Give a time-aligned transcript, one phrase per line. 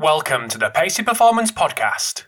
[0.00, 2.26] Welcome to the Pacey Performance Podcast.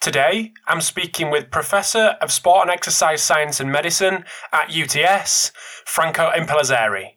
[0.00, 5.52] Today, I'm speaking with Professor of Sport and Exercise Science and Medicine at UTS,
[5.84, 7.08] Franco Impellizzeri.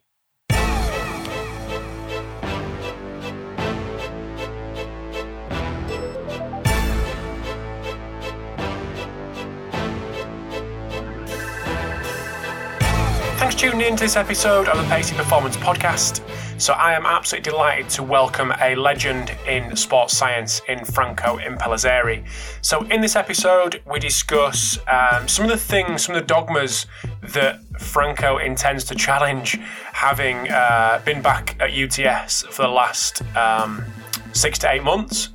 [13.66, 16.22] Tuning in to this episode of the Pacey Performance Podcast.
[16.62, 22.24] So I am absolutely delighted to welcome a legend in sports science in Franco Impellizzeri.
[22.62, 26.86] So in this episode, we discuss um, some of the things, some of the dogmas
[27.24, 29.58] that Franco intends to challenge,
[29.94, 33.84] having uh, been back at UTS for the last um,
[34.32, 35.30] six to eight months.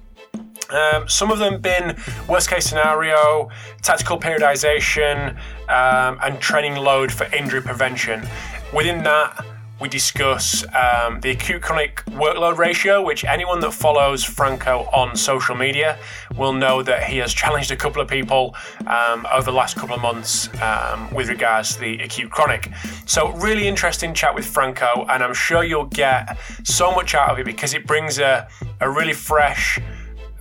[0.71, 1.97] Um, some of them been
[2.29, 3.51] worst case scenario,
[3.83, 5.37] tactical periodization,
[5.70, 8.27] um, and training load for injury prevention.
[8.73, 9.45] Within that,
[9.80, 15.56] we discuss um, the acute chronic workload ratio, which anyone that follows Franco on social
[15.56, 15.98] media
[16.37, 18.54] will know that he has challenged a couple of people
[18.87, 22.71] um, over the last couple of months um, with regards to the acute chronic.
[23.07, 27.38] So, really interesting chat with Franco, and I'm sure you'll get so much out of
[27.38, 28.49] it because it brings a,
[28.80, 29.79] a really fresh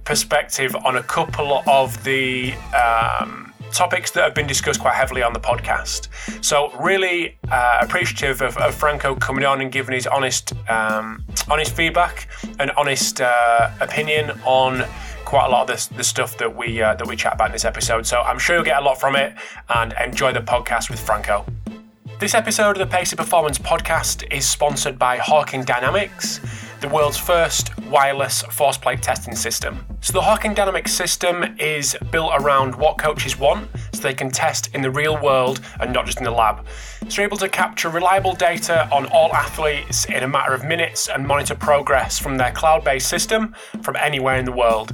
[0.03, 5.34] perspective on a couple of the um, topics that have been discussed quite heavily on
[5.34, 6.08] the podcast.
[6.44, 11.76] So really uh, appreciative of, of, Franco coming on and giving his honest, um, honest
[11.76, 12.28] feedback
[12.59, 14.86] and honest uh, opinion on
[15.26, 17.52] quite a lot of the, the stuff that we uh, that we chat about in
[17.53, 18.06] this episode.
[18.06, 19.36] So I'm sure you'll get a lot from it
[19.70, 21.45] and enjoy the podcast with Franco.
[22.20, 26.39] This episode of the Pacey Performance podcast is sponsored by Hawkin Dynamics
[26.80, 29.85] the world's first wireless force plate testing system.
[30.02, 34.73] So, the Hawkin Dynamics system is built around what coaches want so they can test
[34.73, 36.66] in the real world and not just in the lab.
[37.09, 41.09] So, you're able to capture reliable data on all athletes in a matter of minutes
[41.09, 44.93] and monitor progress from their cloud based system from anywhere in the world.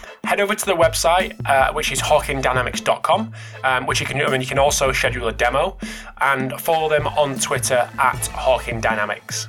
[0.23, 3.33] head over to the website, uh, which is hawkindynamics.com,
[3.63, 5.77] um, which you can, I mean, you can also schedule a demo
[6.19, 9.47] and follow them on Twitter at hawkindynamics.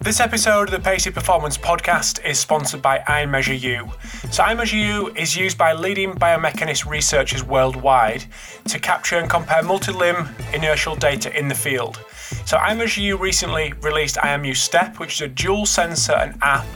[0.00, 3.90] This episode of the Pacey Performance Podcast is sponsored by iMeasureU.
[4.32, 8.24] So, iMeasureU is used by leading biomechanist researchers worldwide
[8.68, 11.98] to capture and compare multi limb inertial data in the field.
[12.44, 16.66] So, iMeasureU recently released IMU Step, which is a dual sensor and app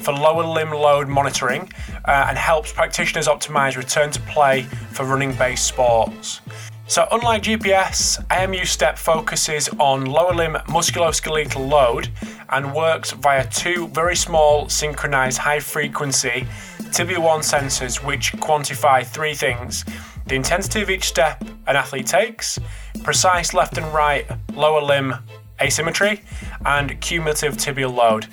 [0.00, 1.70] for lower limb load monitoring
[2.04, 6.40] uh, and helps practitioners optimize return to play for running based sports.
[6.86, 12.08] So, unlike GPS, IMU Step focuses on lower limb musculoskeletal load
[12.48, 16.46] and works via two very small synchronized high frequency
[16.92, 19.84] Tibia 1 sensors which quantify three things
[20.26, 22.58] the intensity of each step an athlete takes,
[23.02, 25.14] precise left and right lower limb
[25.60, 26.22] asymmetry,
[26.64, 28.26] and cumulative tibial load.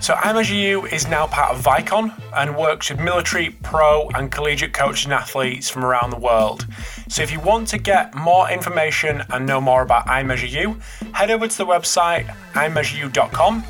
[0.00, 5.04] So iMeasureU is now part of Vicon and works with military, pro, and collegiate coaches
[5.04, 6.66] and athletes from around the world.
[7.08, 10.80] So if you want to get more information and know more about iMeasureU,
[11.12, 13.64] head over to the website iMeasureU.com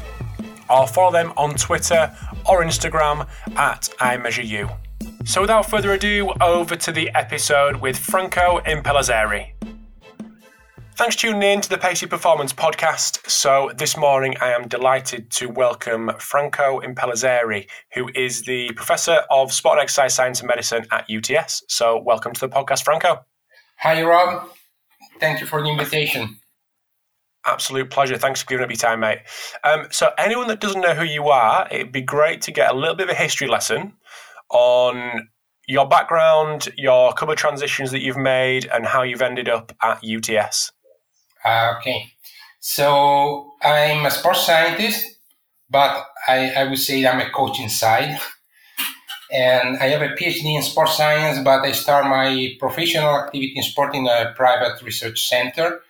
[0.68, 2.14] or follow them on Twitter
[2.46, 4.70] or Instagram at iMeasureU.
[5.24, 9.57] So without further ado, over to the episode with Franco Impellizzeri.
[10.98, 13.30] Thanks for tuning in to the Pacey Performance Podcast.
[13.30, 19.52] So, this morning I am delighted to welcome Franco Impellizzeri, who is the Professor of
[19.52, 21.62] Sport and Exercise Science and Medicine at UTS.
[21.68, 23.24] So, welcome to the podcast, Franco.
[23.78, 24.48] Hi, Rob.
[25.20, 26.40] Thank you for the invitation.
[27.46, 28.18] Absolute pleasure.
[28.18, 29.20] Thanks for giving up your time, mate.
[29.62, 32.74] Um, so, anyone that doesn't know who you are, it'd be great to get a
[32.74, 33.92] little bit of a history lesson
[34.50, 35.28] on
[35.68, 40.02] your background, your couple of transitions that you've made, and how you've ended up at
[40.02, 40.72] UTS.
[41.44, 42.12] Uh, okay.
[42.60, 45.06] So I'm a sports scientist,
[45.70, 48.18] but I, I would say I'm a coach inside.
[49.30, 53.62] and I have a PhD in sports science, but I start my professional activity in
[53.62, 55.80] sport in a private research center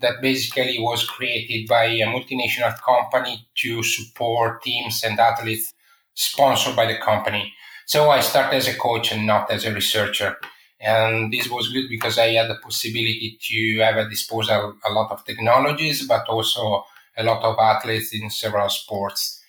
[0.00, 5.72] that basically was created by a multinational company to support teams and athletes
[6.14, 7.52] sponsored by the company.
[7.86, 10.36] So I started as a coach and not as a researcher.
[10.82, 15.12] And this was good because I had the possibility to have at disposal a lot
[15.12, 16.84] of technologies, but also
[17.16, 19.40] a lot of athletes in several sports.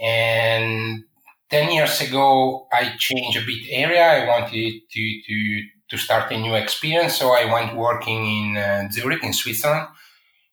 [0.00, 1.04] And
[1.48, 4.02] 10 years ago, I changed a bit area.
[4.02, 7.18] I wanted to, to, to start a new experience.
[7.18, 9.88] So I went working in uh, Zurich, in Switzerland,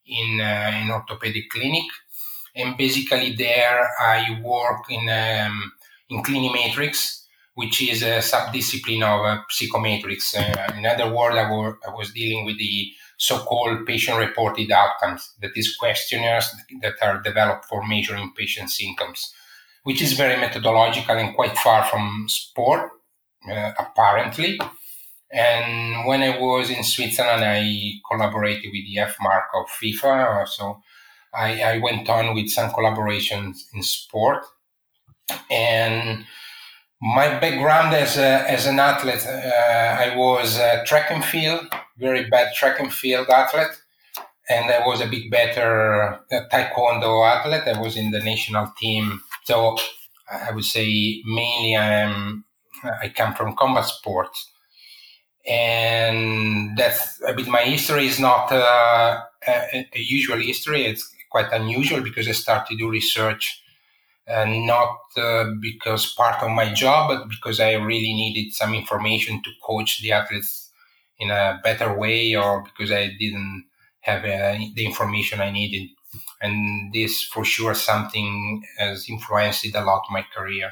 [0.06, 1.86] in uh, an orthopedic clinic,
[2.56, 5.72] and basically there I work in um,
[6.10, 7.19] in clinimetrics,
[7.60, 10.28] which is a subdiscipline of uh, psychometrics.
[10.34, 11.44] Uh, in other words, I,
[11.90, 16.48] I was dealing with the so-called patient-reported outcomes, that is questionnaires
[16.82, 19.34] that are developed for measuring patient symptoms,
[19.84, 22.92] which is very methodological and quite far from sport,
[23.52, 24.58] uh, apparently.
[25.30, 30.48] And when I was in Switzerland, I collaborated with the FMARC of FIFA.
[30.48, 30.82] So
[31.36, 34.46] I, I went on with some collaborations in sport.
[35.52, 36.26] And
[37.02, 41.68] my background as, a, as an athlete, uh, I was track and field,
[41.98, 43.76] very bad track and field athlete.
[44.50, 46.20] And I was a bit better
[46.52, 47.76] taekwondo athlete.
[47.76, 49.22] I was in the national team.
[49.44, 49.78] So
[50.32, 52.46] I would say mainly I'm,
[52.84, 54.52] I come from combat sports
[55.48, 61.52] and that's a bit my history is not uh, a, a, usual history it's quite
[61.52, 63.64] unusual because i started to do research
[64.30, 69.42] uh, not uh, because part of my job but because i really needed some information
[69.44, 70.72] to coach the athletes
[71.20, 73.66] in a better way or because i didn't
[74.02, 75.90] have uh, the information i needed
[76.42, 80.72] and this for sure something has influenced a lot my career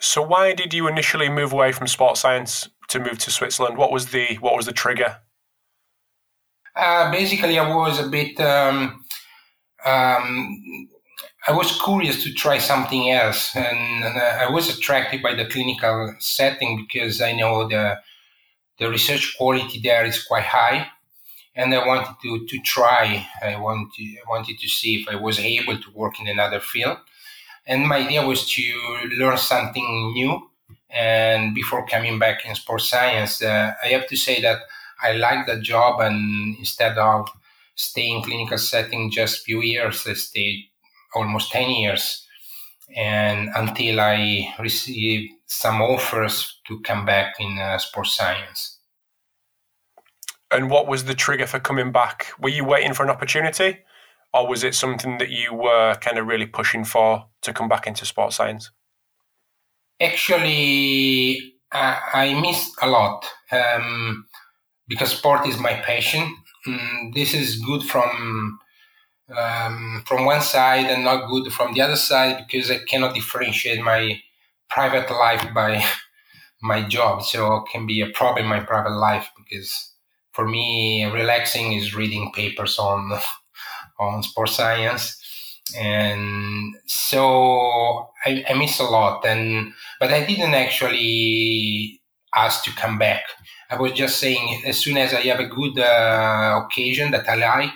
[0.00, 3.76] so why did you initially move away from sports science to move to Switzerland?
[3.76, 5.18] What was the what was the trigger?
[6.74, 8.38] Uh, basically, I was a bit.
[8.40, 9.04] Um,
[9.84, 10.88] um,
[11.48, 15.46] I was curious to try something else, and, and uh, I was attracted by the
[15.46, 18.00] clinical setting because I know the
[18.78, 20.88] the research quality there is quite high,
[21.56, 23.26] and I wanted to to try.
[23.42, 26.98] I wanted I wanted to see if I was able to work in another field,
[27.66, 28.64] and my idea was to
[29.18, 30.50] learn something new
[30.90, 34.60] and before coming back in sports science, uh, I have to say that
[35.02, 36.00] I like the job.
[36.00, 37.28] And instead of
[37.74, 40.67] staying clinical setting just few years, I stayed
[41.14, 42.26] almost 10 years.
[42.96, 48.78] And until I received some offers to come back in uh, sports science.
[50.50, 52.28] And what was the trigger for coming back?
[52.38, 53.78] Were you waiting for an opportunity?
[54.32, 57.86] Or was it something that you were kind of really pushing for to come back
[57.86, 58.70] into sports science?
[60.00, 64.26] Actually, I, I miss a lot um,
[64.86, 66.34] because sport is my passion.
[66.66, 68.58] Mm, this is good from
[69.36, 73.80] um, from one side and not good from the other side because I cannot differentiate
[73.80, 74.20] my
[74.70, 75.84] private life by
[76.62, 77.22] my job.
[77.22, 79.92] So it can be a problem in my private life because
[80.32, 83.12] for me, relaxing is reading papers on
[83.98, 85.18] on sports science
[85.76, 92.00] and so I, I miss a lot and but i didn't actually
[92.34, 93.24] ask to come back
[93.70, 97.34] i was just saying as soon as i have a good uh, occasion that i
[97.34, 97.72] like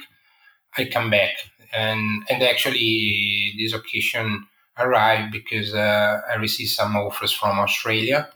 [0.78, 1.34] i come back
[1.72, 4.46] and and actually this occasion
[4.78, 8.28] arrived because uh, i received some offers from australia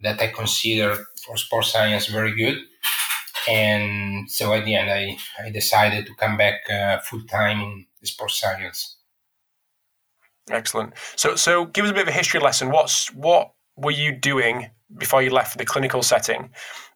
[0.00, 2.58] that i consider for sports science very good
[3.48, 7.86] and so at the end i, I decided to come back uh, full time in
[8.06, 8.96] sports science.
[10.50, 10.94] Excellent.
[11.16, 12.70] So, so give us a bit of a history lesson.
[12.70, 16.50] What's what were you doing before you left the clinical setting,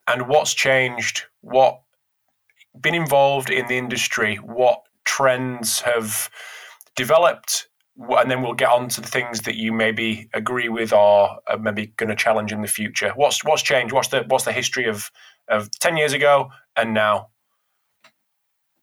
[0.06, 1.24] and what's changed?
[1.42, 1.80] What
[2.80, 4.36] been involved in the industry?
[4.36, 6.30] What trends have
[6.94, 7.68] developed?
[7.96, 11.58] And then we'll get on to the things that you maybe agree with or are
[11.58, 13.12] maybe going to challenge in the future.
[13.16, 13.94] What's what's changed?
[13.94, 15.10] What's the what's the history of
[15.48, 17.28] of ten years ago and now?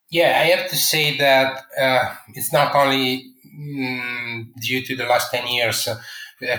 [0.09, 5.31] Yeah, I have to say that uh, it's not only mm, due to the last
[5.31, 5.87] 10 years.
[5.87, 5.95] Uh,
[6.47, 6.57] uh,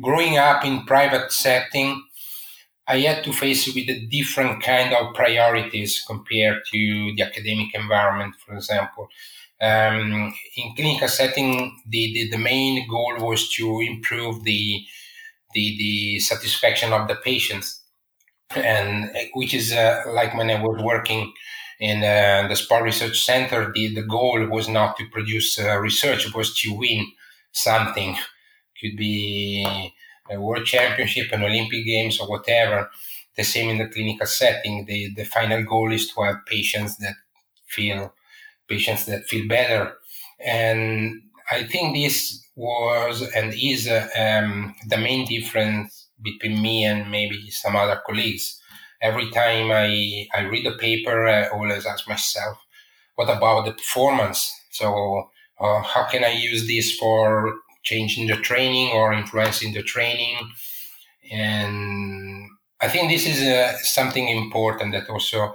[0.00, 2.02] growing up in private setting,
[2.88, 8.36] I had to face with a different kind of priorities compared to the academic environment,
[8.36, 9.08] for example.
[9.60, 14.84] Um, in clinical setting, the, the, the, main goal was to improve the,
[15.54, 17.82] the, the satisfaction of the patients.
[18.54, 21.32] And uh, which is uh, like when I was working
[21.80, 26.26] in uh, the Sport Research Center, the, the goal was not to produce uh, research,
[26.26, 27.06] it was to win
[27.52, 28.16] something.
[28.80, 29.94] Could be
[30.30, 32.90] a world championship, an Olympic Games, or whatever.
[33.36, 34.86] The same in the clinical setting.
[34.86, 37.14] The, the final goal is to have patients that
[37.66, 38.14] feel
[38.68, 39.94] patients that feel better.
[40.40, 47.10] And I think this was and is uh, um, the main difference between me and
[47.10, 48.60] maybe some other colleagues
[49.02, 52.58] every time I, I read a paper, I always ask myself,
[53.16, 54.52] what about the performance?
[54.70, 55.30] So,
[55.60, 57.54] uh, how can I use this for
[57.86, 60.36] changing the training or influencing the training?
[61.32, 62.50] And
[62.80, 65.54] I think this is uh, something important that also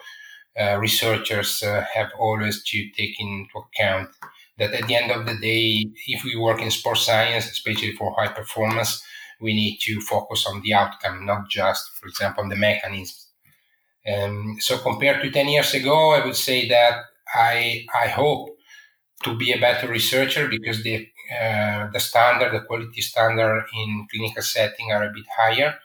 [0.60, 4.10] uh, researchers uh, have always to take into account.
[4.58, 8.14] That at the end of the day, if we work in sports science, especially for
[8.18, 9.02] high performance,
[9.40, 13.16] we need to focus on the outcome, not just, for example, on the mechanism.
[14.12, 17.02] Um, so compared to 10 years ago, I would say that
[17.34, 18.50] I, I hope
[19.24, 24.44] to be a better researcher because the, uh, the standard, the quality standard in clinical
[24.44, 25.76] setting are a bit higher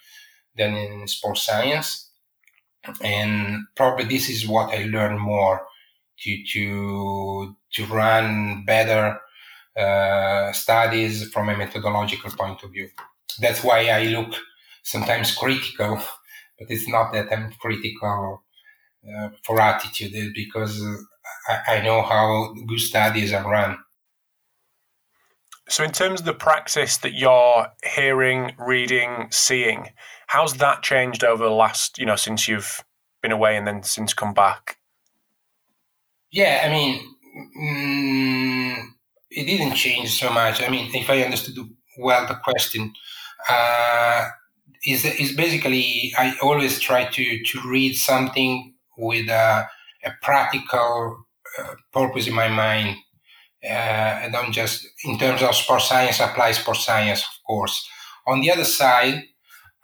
[0.57, 2.11] than in sports science.
[3.03, 5.67] And probably this is what I learn more
[6.21, 9.19] to, to, to run better
[9.77, 12.89] uh, studies from a methodological point of view.
[13.41, 14.35] That's why I look
[14.83, 15.97] sometimes critical,
[16.59, 18.43] but it's not that I'm critical
[19.07, 20.83] uh, for attitude because
[21.49, 23.79] I, I know how good studies are run.
[25.69, 29.91] So, in terms of the praxis that you're hearing, reading, seeing,
[30.29, 32.85] how's that changed over the last, you know, since you've
[33.21, 34.79] been away and then since come back?
[36.31, 37.01] Yeah, I mean,
[37.59, 38.85] mm,
[39.31, 40.63] it didn't change so much.
[40.63, 41.57] I mean, if I understood
[41.99, 42.93] well the question,
[43.49, 44.29] uh,
[44.85, 49.69] is is basically I always try to to read something with a,
[50.05, 51.27] a practical
[51.59, 52.97] uh, purpose in my mind.
[53.69, 57.89] Uh, I don't just in terms of sports science apply sports science, of course.
[58.27, 59.25] On the other side,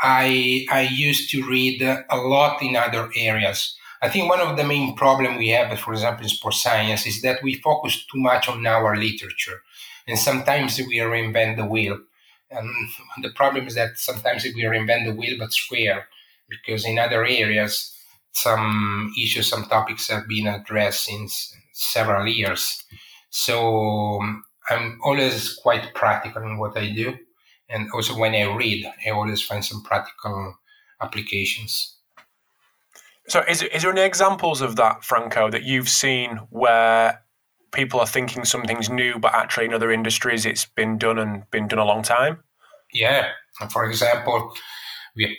[0.00, 3.76] I I used to read a lot in other areas.
[4.02, 7.22] I think one of the main problem we have, for example, in sports science, is
[7.22, 9.62] that we focus too much on our literature,
[10.08, 11.98] and sometimes we reinvent the wheel.
[12.50, 12.68] And
[13.22, 16.08] the problem is that sometimes we reinvent the wheel but square,
[16.48, 17.96] because in other areas,
[18.32, 22.84] some issues, some topics have been addressed since several years.
[23.32, 27.16] So um, I'm always quite practical in what I do.
[27.68, 30.54] And also when I read, I always find some practical
[31.00, 31.96] applications.
[33.28, 37.22] So, is, is there any examples of that, Franco, that you've seen where
[37.72, 41.68] people are thinking something's new, but actually in other industries it's been done and been
[41.68, 42.42] done a long time?
[42.92, 43.28] Yeah.
[43.70, 44.52] For example,
[45.16, 45.38] we,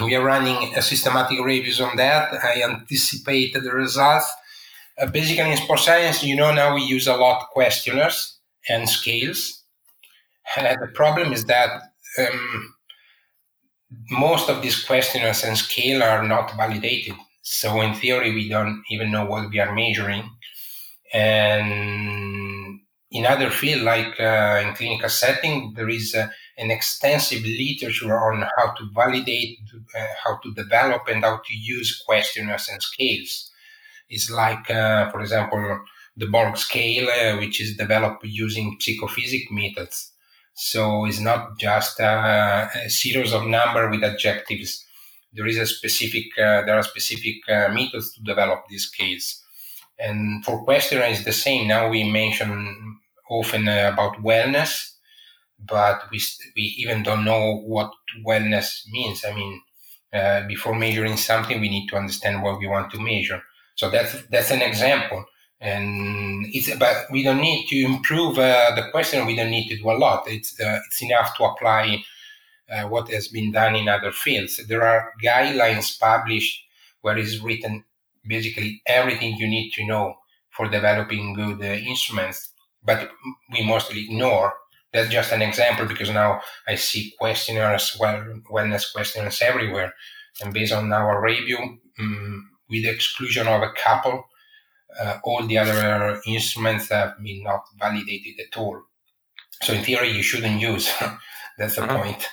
[0.00, 2.32] we are running a systematic reviews on that.
[2.42, 4.32] I anticipate the results.
[4.98, 9.64] Uh, basically, in sports science, you know, now we use a lot questionnaires and scales.
[10.56, 11.70] And the problem is that
[12.18, 12.74] um,
[14.10, 17.14] most of these questionnaires and scale are not validated.
[17.42, 20.30] So in theory, we don't even know what we are measuring.
[21.12, 28.18] And in other fields, like uh, in clinical setting, there is uh, an extensive literature
[28.18, 29.58] on how to validate,
[29.96, 33.50] uh, how to develop, and how to use questionnaires and scales.
[34.08, 35.80] It's like, uh, for example,
[36.16, 40.12] the Borg scale, uh, which is developed using psychophysics methods.
[40.54, 44.84] So it's not just uh, a series of number with adjectives.
[45.32, 49.42] There is a specific, there are specific methods to develop these scales.
[49.98, 51.68] And for questionnaire, it's the same.
[51.68, 54.92] Now we mention often uh, about wellness,
[55.58, 56.20] but we,
[56.56, 57.90] we even don't know what
[58.26, 59.24] wellness means.
[59.24, 59.60] I mean,
[60.12, 63.42] uh, before measuring something, we need to understand what we want to measure.
[63.74, 65.24] So that's that's an example,
[65.60, 69.26] and it's but we don't need to improve uh, the question.
[69.26, 70.24] We don't need to do a lot.
[70.28, 72.04] It's uh, it's enough to apply
[72.70, 74.60] uh, what has been done in other fields.
[74.68, 76.62] There are guidelines published
[77.02, 77.84] where is written
[78.26, 80.14] basically everything you need to know
[80.50, 82.52] for developing good uh, instruments,
[82.82, 83.10] but
[83.52, 84.54] we mostly ignore.
[84.92, 89.92] That's just an example because now I see questionnaires, well, wellness questionnaires everywhere.
[90.40, 91.58] And based on our review,
[91.98, 94.24] um, with the exclusion of a couple,
[95.00, 98.82] uh, all the other instruments have been not validated at all.
[99.62, 100.92] So in theory, you shouldn't use.
[101.58, 101.96] That's the mm-hmm.
[101.96, 102.28] point.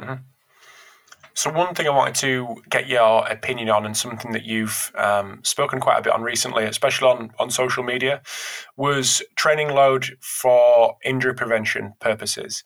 [0.00, 0.22] Mm-hmm.
[1.36, 5.40] So one thing I wanted to get your opinion on, and something that you've um,
[5.42, 8.22] spoken quite a bit on recently, especially on on social media,
[8.76, 12.62] was training load for injury prevention purposes.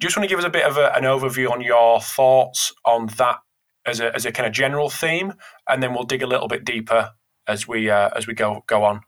[0.00, 2.00] Do you just want to give us a bit of a, an overview on your
[2.00, 3.38] thoughts on that
[3.86, 5.34] as a as a kind of general theme,
[5.68, 7.12] and then we'll dig a little bit deeper
[7.46, 9.02] as we uh, as we go go on.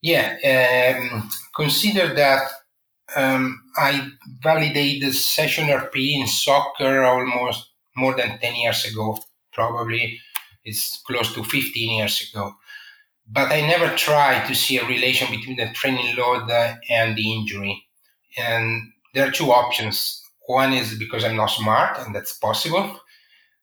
[0.00, 2.42] Yeah, um, consider that
[3.16, 4.10] um, I
[4.42, 9.18] validated session RP in soccer almost more than 10 years ago,
[9.52, 10.20] probably
[10.64, 12.54] it's close to 15 years ago.
[13.26, 16.48] But I never tried to see a relation between the training load
[16.88, 17.84] and the injury.
[18.36, 20.22] And there are two options.
[20.48, 22.98] One is because I'm not smart, and that's possible.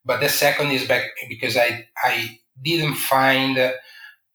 [0.05, 3.73] But the second is back because I, I didn't find a,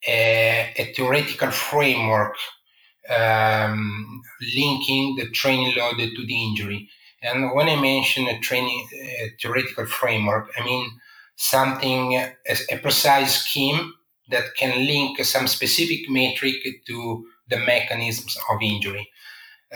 [0.04, 2.35] a theoretical framework
[3.09, 4.21] um,
[4.57, 6.88] linking the training load to the injury.
[7.23, 10.90] And when I mention a training uh, theoretical framework, I mean
[11.37, 12.35] something, a,
[12.73, 13.95] a precise scheme
[14.30, 16.57] that can link some specific metric
[16.88, 19.09] to the mechanisms of injury.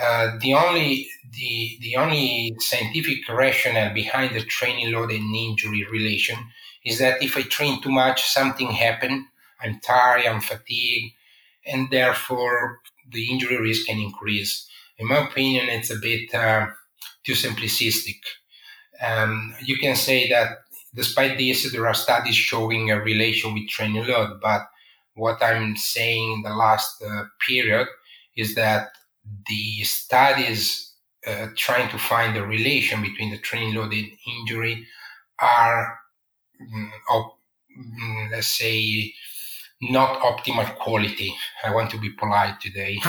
[0.00, 6.36] Uh, the only the the only scientific rationale behind the training load and injury relation
[6.84, 9.28] is that if I train too much, something happen.
[9.60, 11.14] I'm tired, I'm fatigued,
[11.64, 14.68] and therefore the injury risk can increase.
[14.98, 16.66] In my opinion, it's a bit uh,
[17.24, 18.18] too simplistic.
[19.00, 20.58] Um, you can say that
[20.94, 24.62] despite this, there are studies showing a relation with training load, but
[25.14, 27.86] what I'm saying in the last uh, period
[28.36, 28.88] is that
[29.46, 30.92] the studies
[31.26, 34.08] uh, trying to find the relation between the training load and
[34.40, 34.86] injury
[35.38, 35.98] are
[36.60, 37.24] mm, of,
[37.78, 39.12] mm, let's say,
[39.80, 41.34] not optimal quality.
[41.64, 42.98] I want to be polite today.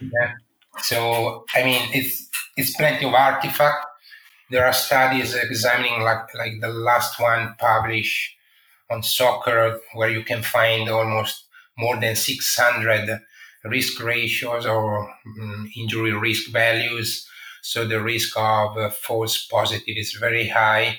[0.00, 0.32] yeah.
[0.78, 3.86] So, I mean, it's it's plenty of artifact.
[4.50, 8.36] There are studies examining like like the last one published
[8.90, 11.46] on soccer, where you can find almost
[11.78, 13.20] more than 600
[13.64, 15.08] risk ratios or
[15.40, 17.28] um, injury risk values.
[17.62, 20.98] So the risk of uh, false positive is very high.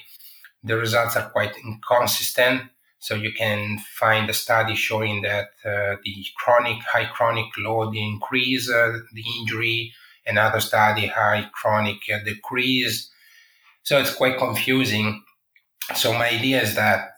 [0.64, 2.64] The results are quite inconsistent.
[3.00, 8.70] So you can find a study showing that uh, the chronic, high chronic load increase
[8.70, 9.94] uh, the injury,
[10.26, 13.12] another study high chronic uh, decrease.
[13.84, 15.22] So it's quite confusing.
[15.96, 17.10] So my idea is that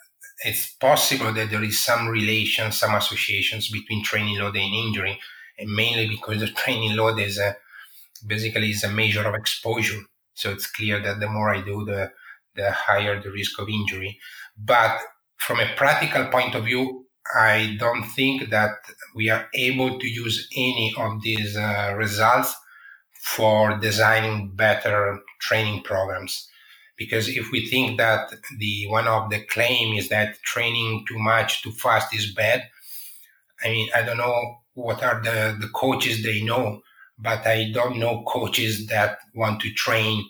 [0.44, 5.20] it's possible that there is some relation, some associations between training load and injury,
[5.58, 7.56] and mainly because the training load is a
[8.26, 10.02] basically is a measure of exposure.
[10.34, 12.12] So it's clear that the more I do, the
[12.56, 14.20] the higher the risk of injury.
[14.58, 15.00] But
[15.38, 18.72] from a practical point of view, I don't think that
[19.16, 22.56] we are able to use any of these uh, results
[23.24, 26.48] for designing better training programs.
[26.98, 31.62] Because if we think that the one of the claim is that training too much
[31.62, 32.64] too fast is bad,
[33.64, 36.82] I mean, I don't know what are the, the coaches they know,
[37.18, 40.26] but I don't know coaches that want to train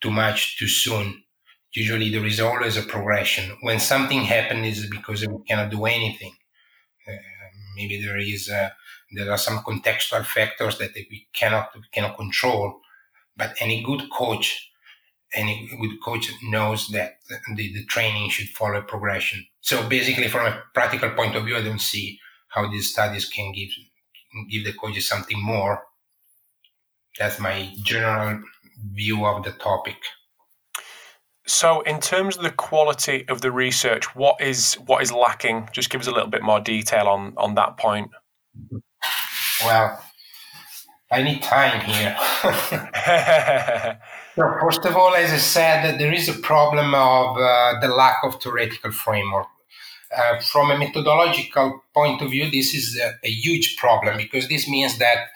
[0.00, 1.22] too much too soon.
[1.74, 3.56] Usually there is always a progression.
[3.62, 6.34] When something happens, because we cannot do anything.
[7.08, 7.12] Uh,
[7.74, 8.70] maybe there is uh,
[9.12, 12.80] there are some contextual factors that we cannot we cannot control.
[13.36, 14.70] But any good coach,
[15.34, 17.18] any good coach knows that
[17.54, 19.46] the, the training should follow progression.
[19.60, 23.52] So basically, from a practical point of view, I don't see how these studies can
[23.52, 23.70] give
[24.50, 25.82] give the coaches something more.
[27.18, 28.42] That's my general
[28.92, 29.96] view of the topic.
[31.46, 35.68] So, in terms of the quality of the research, what is what is lacking?
[35.72, 38.10] Just give us a little bit more detail on on that point.
[39.64, 40.02] Well,
[41.10, 42.16] I need time here.
[44.34, 48.16] so, first of all, as I said, there is a problem of uh, the lack
[48.24, 49.46] of theoretical framework.
[50.16, 54.66] Uh, from a methodological point of view, this is a, a, huge problem because this
[54.66, 55.26] means that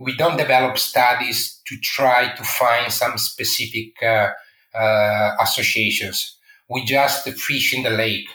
[0.00, 4.30] we don't develop studies to try to find some specific uh,
[4.74, 6.36] uh, associations.
[6.68, 8.28] We just fish in the lake.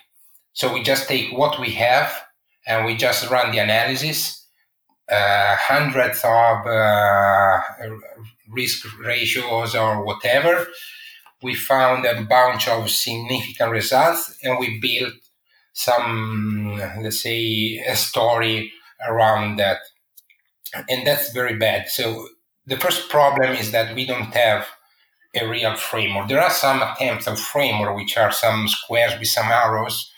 [0.53, 2.23] So we just take what we have
[2.65, 4.45] and we just run the analysis.
[5.11, 7.59] Uh, hundreds of uh,
[8.49, 10.67] risk ratios or whatever.
[11.43, 15.15] We found a bunch of significant results and we built
[15.73, 18.71] some, let's say, a story
[19.07, 19.77] around that.
[20.89, 21.89] And that's very bad.
[21.89, 22.27] So
[22.65, 24.67] the first problem is that we don't have
[25.35, 26.27] a real framework.
[26.27, 30.11] There are some attempts of framework, which are some squares with some arrows,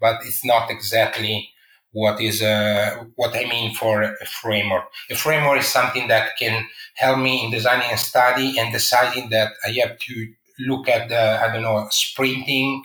[0.00, 1.50] but it's not exactly
[1.92, 4.84] what is uh, what I mean for a framework.
[5.10, 9.52] A framework is something that can help me in designing a study and deciding that
[9.66, 12.84] I have to look at the I don't know sprinting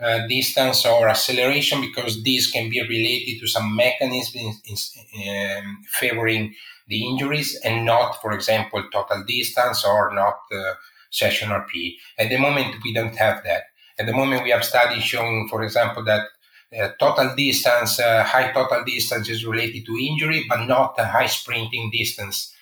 [0.00, 5.78] uh, distance or acceleration because these can be related to some mechanism in, in, um,
[5.88, 6.54] favoring
[6.86, 10.74] the injuries and not, for example, total distance or not uh,
[11.10, 11.96] session RP.
[12.18, 13.64] At the moment, we don't have that.
[13.98, 16.28] At the moment, we have studies showing, for example, that
[16.78, 21.26] uh, total distance, uh, high total distance is related to injury, but not a high
[21.26, 22.54] sprinting distance.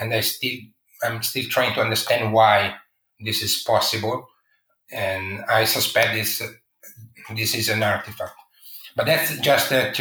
[0.00, 0.58] And I still,
[1.02, 2.76] I'm still trying to understand why
[3.18, 4.28] this is possible.
[4.92, 6.42] And I suspect this
[7.34, 8.34] this is an artifact.
[8.94, 9.92] But that's just a,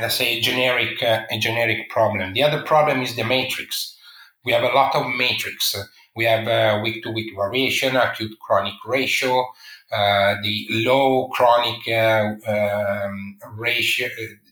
[0.00, 2.32] let's say, a generic, uh, a generic problem.
[2.32, 3.96] The other problem is the matrix.
[4.44, 5.76] We have a lot of matrix.
[6.16, 9.46] We have uh, week-to-week variation, acute chronic ratio,
[9.92, 14.08] uh, the low chronic uh, um, ratio,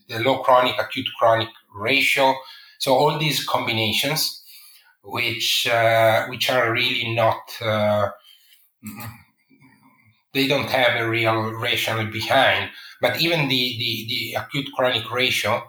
[0.07, 2.35] the low chronic acute chronic ratio.
[2.79, 4.43] So all these combinations
[5.07, 7.39] which uh, which are really not
[10.33, 12.69] they don't have a real rationale behind.
[13.01, 15.63] But even the the, the acute chronic ratio,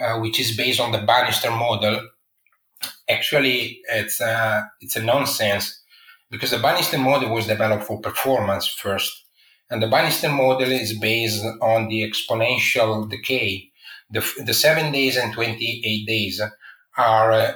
[0.00, 2.00] uh, which is based on the Banister model,
[3.08, 5.82] actually it's a, it's a nonsense
[6.30, 9.24] because the Banister model was developed for performance first.
[9.70, 13.70] And the Banister model is based on the exponential decay.
[14.10, 16.40] The, the seven days and 28 days
[16.96, 17.52] are uh,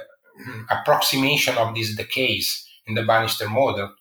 [0.69, 3.93] approximation of these decays in the Banister model.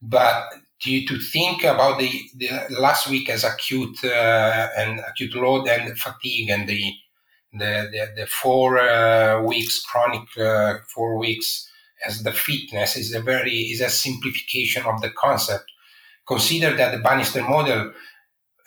[0.00, 0.44] But
[0.82, 5.98] to, to think about the, the last week as acute uh, and acute load and
[5.98, 6.92] fatigue and the
[7.50, 11.66] the, the, the four uh, weeks chronic uh, four weeks
[12.06, 15.64] as the fitness is a very is a simplification of the concept
[16.28, 17.92] consider that the Banister model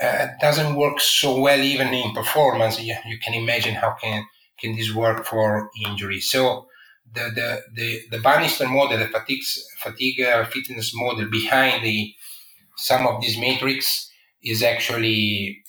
[0.01, 2.81] uh, doesn't work so well even in performance.
[2.81, 4.25] You, you, can imagine how can
[4.59, 6.19] can this work for injury.
[6.19, 6.67] So
[7.13, 9.43] the the the, the Banister model, the fatigue
[9.79, 10.21] fatigue
[10.51, 12.13] fitness model behind the
[12.77, 14.09] some of these metrics
[14.43, 15.61] is actually,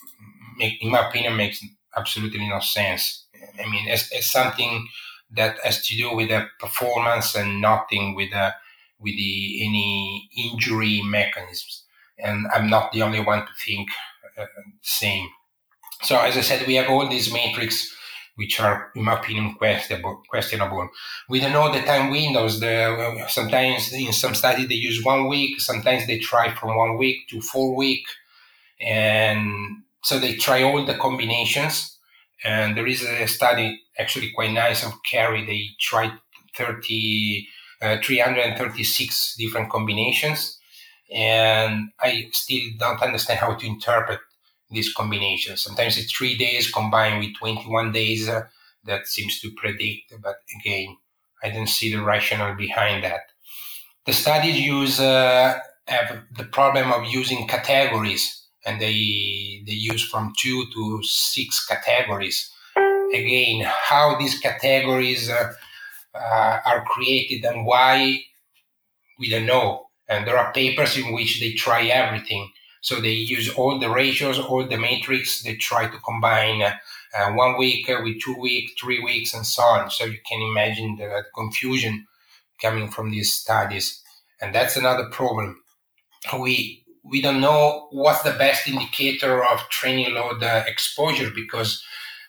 [0.59, 1.63] in my opinion, makes
[1.95, 3.25] absolutely no sense.
[3.63, 4.87] I mean, it's, it's something
[5.31, 8.53] that has to do with the performance and nothing with the
[8.99, 11.83] with the any injury mechanisms
[12.17, 13.89] and I'm not the only one to think
[14.37, 14.45] uh,
[14.81, 15.27] same.
[16.03, 17.95] So as I said, we have all these metrics
[18.35, 20.21] which are, in my opinion, questionable.
[20.29, 20.89] questionable.
[21.29, 22.59] We don't know the time windows.
[22.59, 25.61] The, sometimes in some studies they use one week.
[25.61, 28.05] Sometimes they try from one week to four week,
[28.81, 31.97] and so they try all the combinations.
[32.43, 35.45] And there is a study actually quite nice of Carey.
[35.45, 36.11] They tried
[36.57, 37.47] 30,
[37.81, 40.59] uh, 336 different combinations
[41.13, 44.19] and I still don't understand how to interpret
[44.73, 45.61] these combinations.
[45.61, 48.43] Sometimes it's three days combined with 21 days uh,
[48.85, 50.97] that seems to predict, but again,
[51.43, 53.21] I don't see the rationale behind that.
[54.05, 60.33] The studies use uh, have the problem of using categories, and they they use from
[60.37, 62.51] two to six categories.
[63.13, 65.53] Again, how these categories uh,
[66.15, 68.19] uh, are created and why
[69.19, 72.51] we don't know and there are papers in which they try everything.
[72.83, 75.41] So they use all the ratios, all the matrix.
[75.41, 79.89] They try to combine uh, one week with two weeks, three weeks, and so on.
[79.89, 82.07] So you can imagine the, the confusion
[82.61, 84.03] coming from these studies.
[84.41, 85.63] And that's another problem.
[86.37, 91.83] We we don't know what's the best indicator of training load uh, exposure because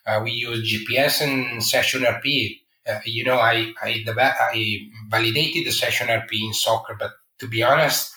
[0.07, 2.61] uh, we use GPS and session RP.
[2.88, 7.62] Uh, you know, I I, I validated the session RP in soccer, but to be
[7.62, 8.13] honest,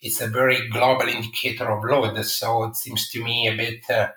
[0.00, 2.22] it's a very global indicator of load.
[2.24, 4.08] So it seems to me a bit uh,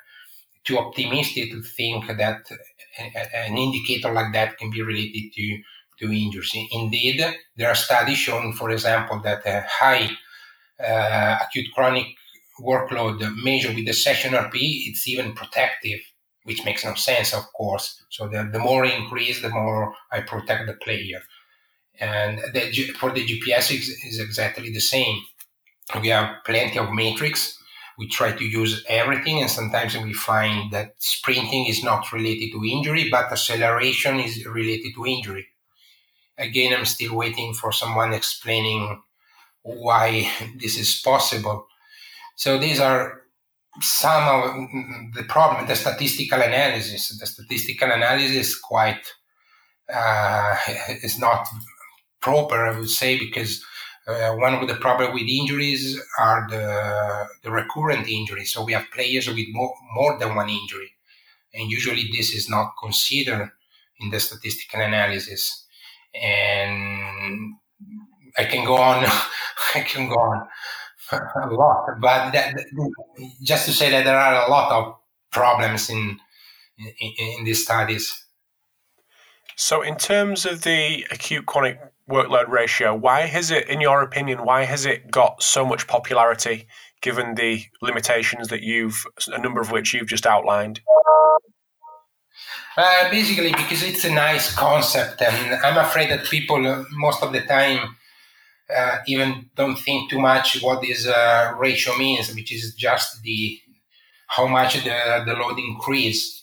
[0.63, 2.41] too optimistic to think that
[3.33, 5.59] an indicator like that can be related to,
[5.99, 6.55] to injuries.
[6.71, 10.09] Indeed, there are studies showing, for example, that a high
[10.85, 12.07] uh, acute chronic
[12.61, 15.99] workload measured with the session RP, it's even protective,
[16.43, 18.03] which makes no sense, of course.
[18.09, 21.21] So the, the more increase, the more I protect the player.
[21.99, 25.21] And the, for the GPS is, is exactly the same.
[26.01, 27.57] We have plenty of matrix.
[27.97, 32.63] We try to use everything, and sometimes we find that sprinting is not related to
[32.63, 35.47] injury, but acceleration is related to injury.
[36.37, 39.01] Again, I'm still waiting for someone explaining
[39.63, 41.67] why this is possible.
[42.35, 43.23] So these are
[43.81, 47.17] some of the problem, the statistical analysis.
[47.19, 49.05] The statistical analysis quite
[49.93, 50.55] uh,
[51.03, 51.47] is not
[52.21, 53.63] proper, I would say, because
[54.09, 58.51] uh, one of the problem with injuries are the, the recurrent injuries.
[58.51, 60.91] So we have players with more, more than one injury.
[61.53, 63.51] And usually this is not considered
[63.99, 65.65] in the statistical analysis.
[66.15, 67.55] And
[68.37, 69.05] I can go on,
[69.75, 70.47] I can go on
[71.11, 72.65] a lot, but that,
[73.43, 74.95] just to say that there are a lot of
[75.31, 76.19] problems in,
[76.77, 78.25] in, in these studies.
[79.55, 82.95] So, in terms of the acute chronic workload ratio.
[82.95, 86.67] Why has it, in your opinion, why has it got so much popularity
[87.01, 90.81] given the limitations that you've, a number of which you've just outlined?
[92.75, 97.33] Uh, basically, because it's a nice concept, and I'm afraid that people uh, most of
[97.33, 97.97] the time
[98.75, 103.59] uh, even don't think too much what this uh, ratio means, which is just the
[104.27, 106.41] how much the, the load increase.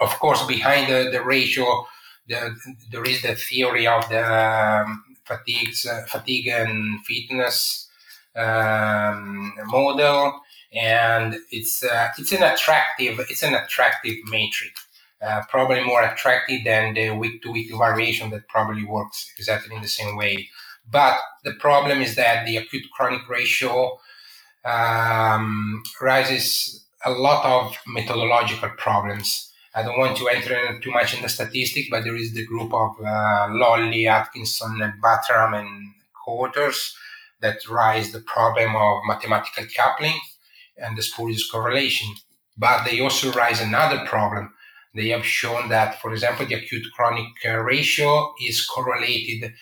[0.00, 1.86] Of course, behind the, the ratio
[2.28, 2.56] the,
[2.92, 7.88] there is the theory of the um, fatigues, uh, fatigue and fitness
[8.36, 10.40] um, model,
[10.72, 14.86] and it's uh, it's an attractive it's an attractive matrix.
[15.20, 19.82] uh, probably more attractive than the week to week variation that probably works exactly in
[19.82, 20.48] the same way.
[20.90, 23.98] But the problem is that the acute chronic ratio
[24.64, 29.47] um, raises a lot of methodological problems.
[29.78, 32.74] I don't want to enter too much in the statistics, but there is the group
[32.74, 36.96] of uh, Lolli, Atkinson, and Batterham and co-authors
[37.40, 40.18] that raise the problem of mathematical coupling
[40.76, 42.08] and the spurious correlation.
[42.56, 44.52] But they also raise another problem.
[44.96, 49.52] They have shown that, for example, the acute chronic uh, ratio is correlated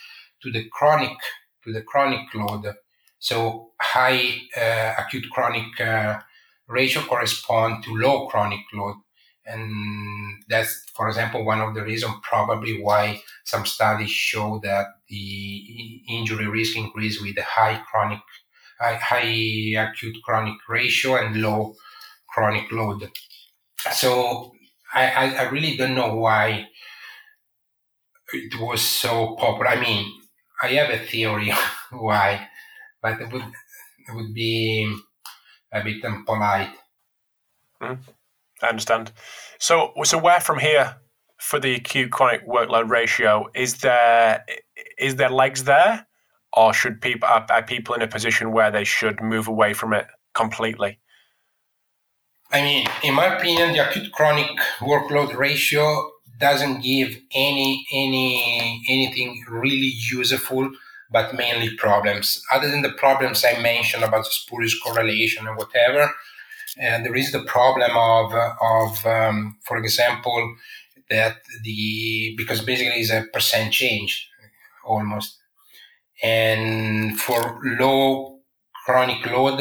[0.43, 1.19] to the chronic
[1.65, 2.75] to the chronic load.
[3.19, 6.21] So high uh, acute chronic uh,
[6.69, 8.97] ratio correspond to low chronic load.
[9.47, 16.03] And that's, for example, one of the reasons probably why some studies show that the
[16.09, 18.21] injury risk increase with a high chronic,
[18.81, 21.77] high, high acute chronic ratio and low
[22.29, 23.11] chronic load.
[23.93, 24.53] So
[24.93, 26.69] I, I, really don't know why
[28.33, 29.69] it was so popular.
[29.69, 30.13] I mean,
[30.63, 31.53] I have a theory
[31.93, 32.49] why,
[33.03, 34.95] but it would it would be
[35.73, 36.71] a bit impolite.
[37.81, 37.99] Mm,
[38.63, 39.13] I understand.
[39.59, 40.97] So, so where from here
[41.39, 44.45] for the acute chronic workload ratio is there
[44.99, 46.07] is there legs there,
[46.55, 49.93] or should people are, are people in a position where they should move away from
[49.93, 50.99] it completely?
[52.51, 59.45] I mean, in my opinion, the acute chronic workload ratio doesn't give any any anything
[59.49, 60.71] really useful
[61.11, 66.13] but mainly problems other than the problems i mentioned about the spurious correlation and whatever
[66.79, 70.57] and there is the problem of of um, for example
[71.11, 74.29] that the because basically it's a percent change
[74.85, 75.39] almost
[76.23, 78.39] and for low
[78.85, 79.59] chronic load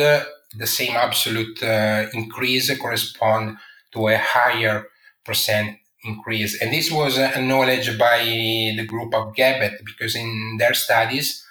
[0.58, 3.58] the same absolute uh, increase correspond
[3.94, 4.88] to a higher
[5.26, 6.62] percent increase.
[6.62, 11.44] And this was acknowledged by the group of Gabbett because in their studies,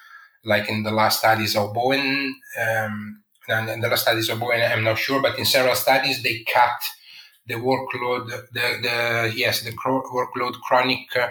[0.44, 4.98] like in the last studies of Bowen, um, and the last studies of I'm not
[4.98, 6.82] sure, but in several studies, they cut
[7.46, 11.28] the workload, the, the yes, the workload, chronic uh,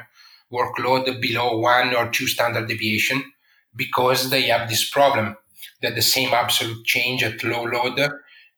[0.51, 3.23] workload below one or two standard deviation
[3.75, 5.35] because they have this problem
[5.81, 7.99] that the same absolute change at low load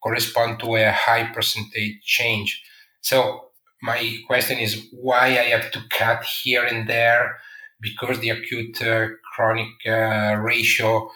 [0.04, 2.62] correspond to a high percentage change.
[3.02, 3.46] So
[3.82, 7.38] my question is why I have to cut here and there
[7.80, 11.10] because the acute uh, chronic uh, ratio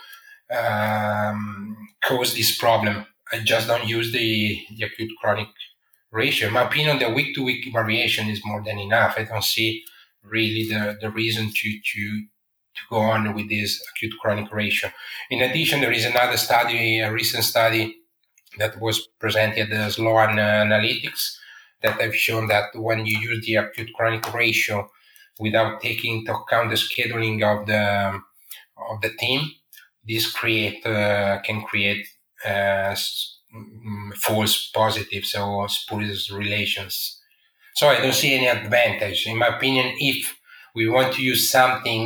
[0.52, 3.06] um, cause this problem.
[3.32, 5.48] I just don't use the, the acute chronic
[6.12, 6.48] ratio.
[6.48, 9.16] In my opinion, the week to week variation is more than enough.
[9.18, 9.84] I don't see
[10.24, 12.22] really the, the reason to, to,
[12.76, 14.90] to go on with this acute chronic ratio.
[15.30, 17.98] In addition, there is another study, a recent study
[18.58, 21.38] that was presented as Sloan Analytics
[21.82, 24.90] that have shown that when you use the acute chronic ratio
[25.40, 28.20] without taking into account the scheduling of the
[28.92, 29.42] of the team,
[30.10, 32.06] this create uh, can create
[32.45, 32.95] uh,
[33.56, 37.22] mm, false positives or spurious relations.
[37.76, 39.95] So I don't see any advantage, in my opinion.
[40.00, 40.36] If
[40.76, 42.02] we want to use something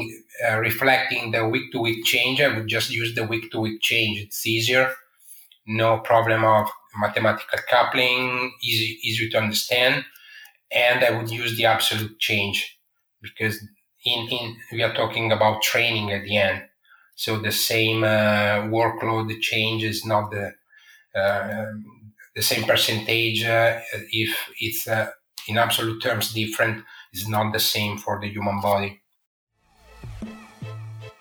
[0.48, 3.82] uh, reflecting the week to week change, I would just use the week to week
[3.82, 4.20] change.
[4.20, 4.94] It's easier,
[5.66, 10.06] no problem of mathematical coupling, easy, easy to understand.
[10.72, 12.80] And I would use the absolute change
[13.22, 13.60] because
[14.06, 16.64] in, in we are talking about training at the end.
[17.16, 20.52] So the same uh, workload change is not the
[21.20, 21.66] uh,
[22.36, 23.44] the same percentage.
[23.44, 23.80] Uh,
[24.12, 25.10] if it's uh,
[25.48, 29.02] in absolute terms different, is not the same for the human body.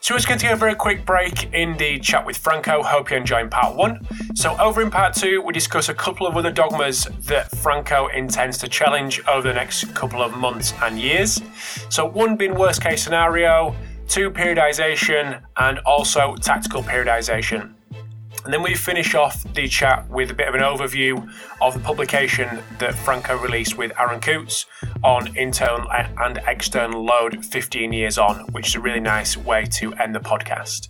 [0.01, 2.83] So just going to take a very quick break in the chat with Franco.
[2.83, 4.05] Hope you're enjoying part one.
[4.35, 8.59] So over in part two, we discuss a couple of other dogmas that Franco intends
[8.59, 11.41] to challenge over the next couple of months and years.
[11.89, 13.77] So one being worst case scenario,
[14.13, 17.73] two periodization, and also tactical periodization.
[18.45, 21.27] And then we finish off the chat with a bit of an overview
[21.63, 24.67] of the publication that Franco released with Aaron Coutts
[25.03, 29.95] on internal and external load 15 years on, which is a really nice way to
[29.95, 30.89] end the podcast.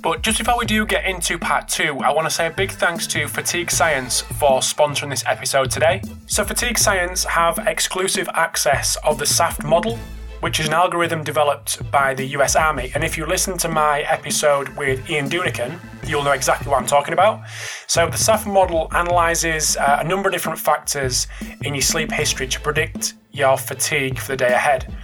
[0.00, 2.70] But just before we do get into part two, I want to say a big
[2.70, 6.00] thanks to Fatigue Science for sponsoring this episode today.
[6.26, 9.98] So, Fatigue Science have exclusive access of the SAFT model,
[10.44, 12.92] which is an algorithm developed by the US Army.
[12.94, 16.86] And if you listen to my episode with Ian Dunican, you'll know exactly what I'm
[16.86, 17.48] talking about.
[17.86, 21.28] So, the SAFT model analyzes uh, a number of different factors
[21.62, 24.94] in your sleep history to predict your fatigue for the day ahead.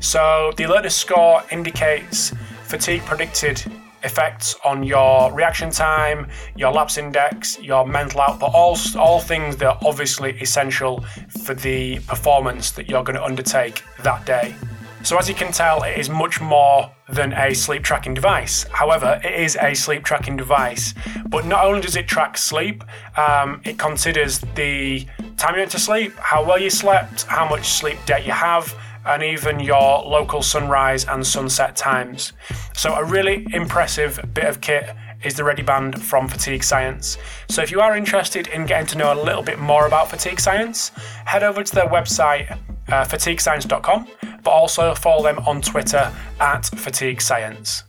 [0.00, 2.34] So, the alertness score indicates
[2.64, 3.64] fatigue predicted
[4.02, 9.66] effects on your reaction time, your lapse index, your mental output, all, all things that
[9.66, 11.00] are obviously essential
[11.42, 14.54] for the performance that you're going to undertake that day.
[15.02, 18.64] So, as you can tell, it is much more than a sleep tracking device.
[18.64, 20.94] However, it is a sleep tracking device,
[21.28, 22.84] but not only does it track sleep,
[23.16, 25.06] um, it considers the
[25.38, 28.74] time you went to sleep, how well you slept, how much sleep debt you have,
[29.06, 32.34] and even your local sunrise and sunset times.
[32.74, 37.16] So, a really impressive bit of kit is the ReadiBand from Fatigue Science.
[37.48, 40.40] So, if you are interested in getting to know a little bit more about Fatigue
[40.40, 40.90] Science,
[41.24, 42.58] head over to their website,
[42.90, 44.06] uh, fatiguescience.com,
[44.42, 47.82] but also follow them on Twitter at Fatigue Science.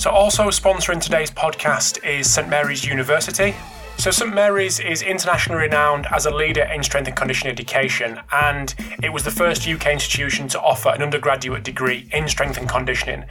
[0.00, 3.54] So, also sponsoring today's podcast is St Mary's University.
[3.98, 8.74] So, St Mary's is internationally renowned as a leader in strength and conditioning education, and
[9.02, 13.26] it was the first UK institution to offer an undergraduate degree in strength and conditioning.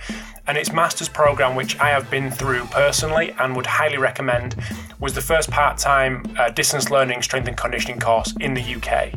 [0.45, 4.55] And its master's program, which I have been through personally and would highly recommend,
[4.99, 9.13] was the first part time uh, distance learning strength and conditioning course in the UK.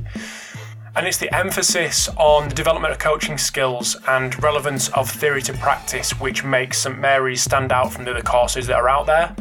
[0.95, 5.53] And it's the emphasis on the development of coaching skills and relevance of theory to
[5.55, 9.35] practice which makes St Mary's stand out from the other courses that are out there.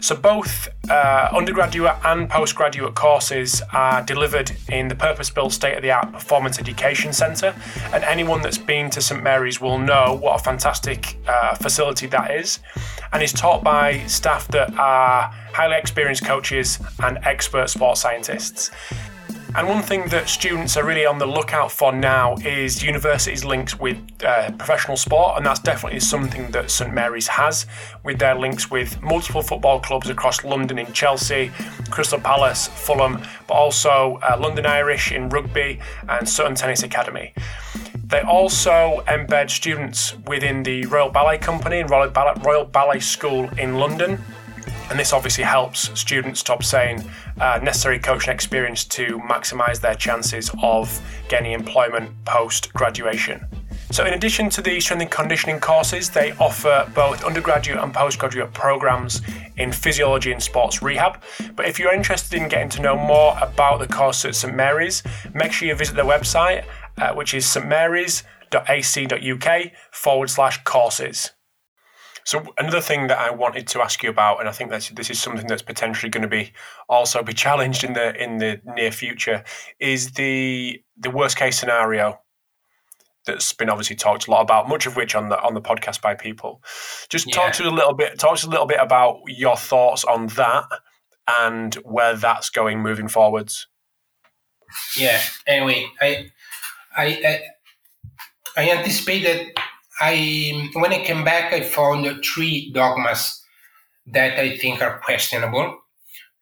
[0.00, 5.82] So, both uh, undergraduate and postgraduate courses are delivered in the purpose built state of
[5.82, 7.54] the art Performance Education Centre.
[7.92, 12.30] And anyone that's been to St Mary's will know what a fantastic uh, facility that
[12.30, 12.60] is.
[13.12, 18.70] And is taught by staff that are highly experienced coaches and expert sports scientists.
[19.56, 23.78] And one thing that students are really on the lookout for now is universities' links
[23.78, 27.66] with uh, professional sport, and that's definitely something that St Mary's has
[28.02, 31.52] with their links with multiple football clubs across London in Chelsea,
[31.88, 37.32] Crystal Palace, Fulham, but also uh, London Irish in rugby and Sutton Tennis Academy.
[37.94, 43.48] They also embed students within the Royal Ballet Company and Royal Ballet, Royal Ballet School
[43.56, 44.18] in London
[44.90, 47.04] and this obviously helps students to obtain
[47.40, 53.44] uh, necessary coaching experience to maximise their chances of gaining employment post graduation.
[53.90, 58.52] So, in addition to the strength and conditioning courses, they offer both undergraduate and postgraduate
[58.52, 59.20] programs
[59.56, 61.22] in physiology and sports rehab.
[61.54, 65.02] But if you're interested in getting to know more about the course at St Mary's,
[65.32, 66.64] make sure you visit their website,
[66.98, 68.22] uh, which is stmarys.ac.uk
[69.92, 71.30] forward slash courses.
[72.24, 75.10] So another thing that I wanted to ask you about, and I think that this
[75.10, 76.52] is something that's potentially going to be
[76.88, 79.44] also be challenged in the in the near future,
[79.78, 82.18] is the the worst case scenario
[83.26, 86.00] that's been obviously talked a lot about, much of which on the on the podcast
[86.00, 86.62] by people.
[87.08, 87.34] Just yeah.
[87.34, 88.18] talk to us a little bit.
[88.18, 90.64] Talk to us a little bit about your thoughts on that
[91.40, 93.66] and where that's going moving forwards.
[94.96, 95.20] Yeah.
[95.46, 96.30] Anyway, I
[96.96, 97.40] I I,
[98.56, 99.54] I anticipated
[100.00, 103.42] I when I came back, I found three dogmas
[104.06, 105.78] that I think are questionable,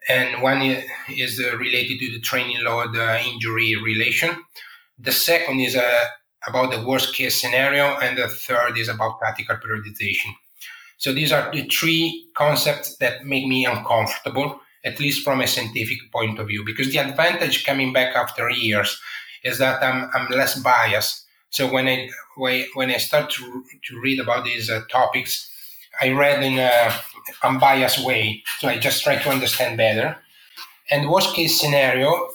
[0.09, 0.63] and one
[1.09, 4.37] is uh, related to the training load uh, injury relation.
[4.99, 6.05] The second is uh,
[6.49, 10.33] about the worst case scenario, and the third is about tactical periodization.
[10.97, 15.99] So these are the three concepts that make me uncomfortable, at least from a scientific
[16.13, 19.01] point of view, because the advantage coming back after years
[19.45, 21.22] is that I'm, I'm less biased
[21.53, 25.51] so when I when I start to, to read about these uh, topics,
[26.01, 26.93] I read in a
[27.45, 28.43] unbiased way.
[28.59, 30.17] So I just try to understand better.
[30.91, 32.29] And worst case scenario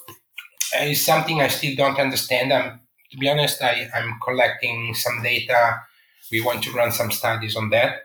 [0.82, 2.54] is something I still don't understand.
[2.54, 2.80] I'm,
[3.12, 5.82] to be honest, I, I'm collecting some data.
[6.32, 8.02] We want to run some studies on that.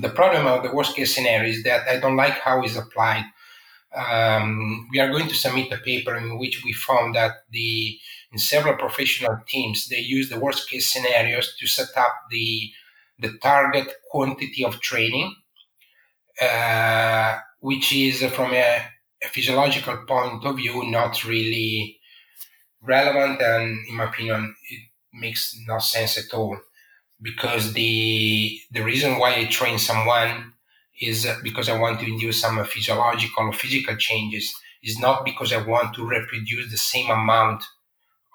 [0.00, 3.24] The problem of the worst case scenario is that I don't like how it's applied.
[3.94, 7.98] Um, we are going to submit a paper in which we found that the
[8.32, 12.70] in several professional teams, they use the worst case scenarios to set up the,
[13.18, 15.34] the target quantity of training,
[16.40, 18.82] uh, which is uh, from a,
[19.22, 21.98] a, physiological point of view not really
[22.80, 23.42] relevant.
[23.42, 24.80] And in my opinion, it
[25.12, 26.56] makes no sense at all
[27.20, 30.52] because the, the reason why I train someone
[31.00, 35.62] is because I want to induce some physiological or physical changes is not because I
[35.62, 37.64] want to reproduce the same amount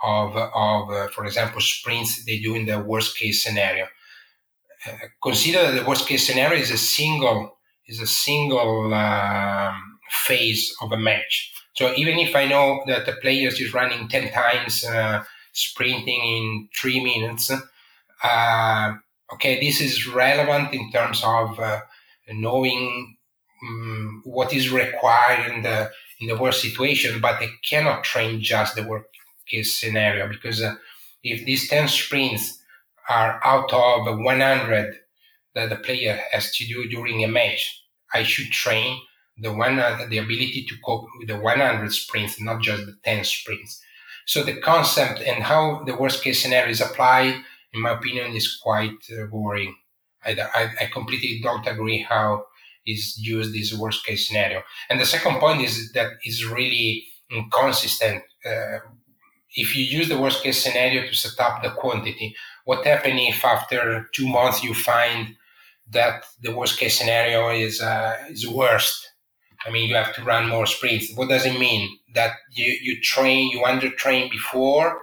[0.04, 3.88] of, of uh, for example, sprints they do in the worst case scenario.
[4.86, 7.58] Uh, consider that the worst case scenario is a single
[7.88, 11.54] is a single um, phase of a match.
[11.74, 16.70] So even if I know that the player is running ten times uh, sprinting in
[16.80, 17.52] three minutes,
[18.24, 18.94] uh,
[19.34, 21.82] okay, this is relevant in terms of uh,
[22.30, 23.18] knowing
[23.64, 25.90] um, what is required in the
[26.22, 29.08] in the worst situation, but I cannot train just the work
[29.48, 30.76] case scenario because uh,
[31.24, 32.60] if these 10 sprints
[33.10, 34.96] are out of 100
[35.56, 37.82] that the player has to do during a match.
[38.14, 39.02] I should train
[39.38, 43.82] the one the ability to cope with the 100 sprints, not just the 10 sprints.
[44.26, 47.36] So the concept and how the worst case scenario is applied,
[47.74, 49.76] in my opinion, is quite uh, worrying.
[50.26, 52.46] I, I, I, completely don't agree how
[52.88, 54.64] is used this worst case scenario.
[54.90, 58.24] And the second point is that is really inconsistent.
[58.44, 58.80] Uh,
[59.56, 62.36] if you use the worst case scenario to set up the quantity,
[62.66, 65.36] what happens if after two months you find
[65.92, 69.12] that the worst case scenario is uh, is worst?
[69.66, 71.14] I mean, you have to run more sprints.
[71.16, 71.98] What does it mean?
[72.14, 75.02] That you, you train, you under train before?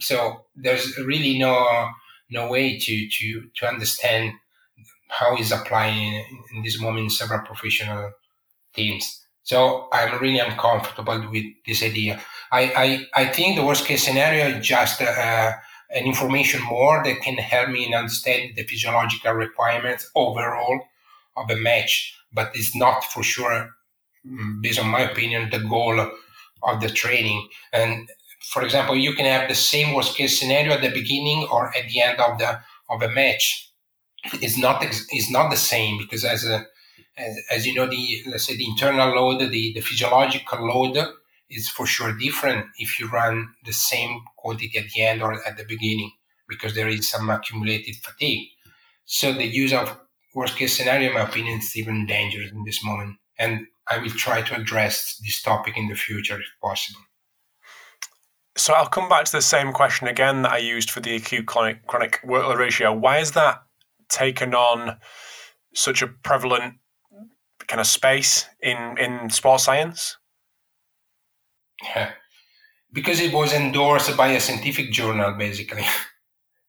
[0.00, 1.88] So there's really no
[2.30, 4.32] no way to to to understand
[5.08, 8.12] how is applying in this moment in several professional
[8.74, 9.22] teams.
[9.42, 12.20] So I'm really uncomfortable with this idea.
[12.52, 15.52] I, I, I think the worst case scenario is just uh,
[15.90, 20.80] an information more that can help me in understanding the physiological requirements overall
[21.36, 23.70] of a match, but it's not for sure,
[24.26, 25.98] mm, based on my opinion, the goal
[26.62, 27.48] of the training.
[27.72, 28.10] And
[28.42, 31.88] for example, you can have the same worst case scenario at the beginning or at
[31.88, 33.70] the end of the of a match
[34.42, 36.66] is not is not the same because as a
[37.16, 40.96] as, as you know the let's say the internal load the, the physiological load
[41.52, 45.56] is for sure different if you run the same quantity at the end or at
[45.56, 46.10] the beginning
[46.48, 48.48] because there is some accumulated fatigue
[49.04, 49.98] so the use of
[50.34, 54.10] worst case scenario in my opinion is even dangerous in this moment and i will
[54.10, 57.00] try to address this topic in the future if possible
[58.56, 61.46] so I'll come back to the same question again that I used for the acute
[61.46, 62.92] chronic, chronic workload ratio.
[62.92, 63.62] Why is that
[64.08, 64.98] taken on
[65.74, 66.74] such a prevalent
[67.66, 70.18] kind of space in in sports science?
[72.92, 75.84] Because it was endorsed by a scientific journal, basically.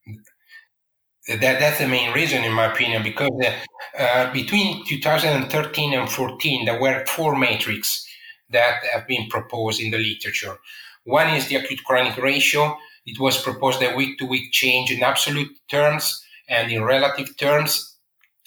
[1.28, 3.02] that that's the main reason, in my opinion.
[3.02, 8.06] Because uh, uh, between 2013 and 14, there were four metrics
[8.50, 10.56] that have been proposed in the literature.
[11.04, 12.78] One is the acute chronic ratio.
[13.06, 17.93] It was proposed a week to week change in absolute terms and in relative terms.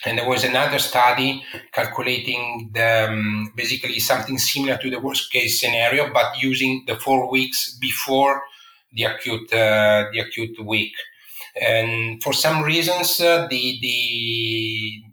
[0.05, 5.59] And there was another study calculating the, um, basically something similar to the worst case
[5.59, 8.43] scenario, but using the four weeks before
[8.93, 10.93] the acute uh, the acute week.
[11.59, 15.03] And for some reasons, uh, the the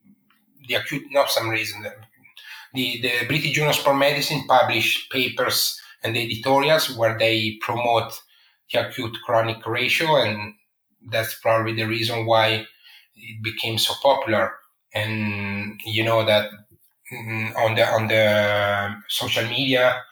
[0.68, 1.82] the acute not some reason
[2.74, 8.12] the the British Journal of Sport Medicine published papers and editorials where they promote
[8.72, 10.54] the acute chronic ratio, and
[11.10, 12.66] that's probably the reason why
[13.16, 14.52] it became so popular.
[14.94, 16.50] And you know that
[17.12, 20.02] mm, on the on the social media,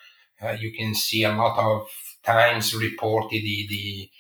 [0.43, 1.89] uh, you can see a lot of
[2.25, 4.11] times reported the the,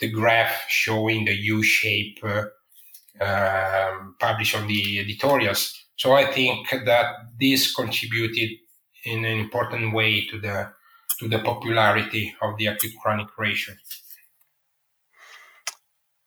[0.00, 2.44] the graph showing the U shape uh,
[3.20, 5.74] uh, published on the editorials.
[5.96, 8.50] So I think that this contributed
[9.04, 10.72] in an important way to the
[11.18, 13.74] to the popularity of the acute chronic ratio.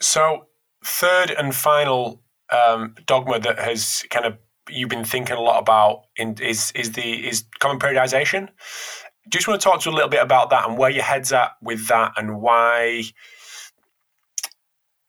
[0.02, 0.48] So
[0.84, 2.22] third and final
[2.52, 4.38] um, dogma that has kind of
[4.70, 8.48] you've been thinking a lot about in, is is the is common periodization.
[8.48, 11.04] Do you just want to talk to a little bit about that and where your
[11.04, 13.04] head's at with that and why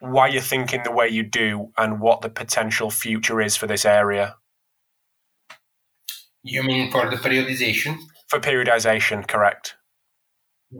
[0.00, 3.84] why you're thinking the way you do and what the potential future is for this
[3.84, 4.36] area?
[6.42, 7.98] You mean for the periodization?
[8.28, 9.76] For periodization, correct.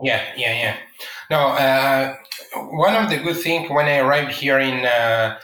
[0.03, 0.77] Yeah, yeah, yeah.
[1.31, 2.17] No, uh,
[2.55, 5.39] one of the good things when I arrived here in uh,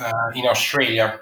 [0.00, 1.20] uh, in Australia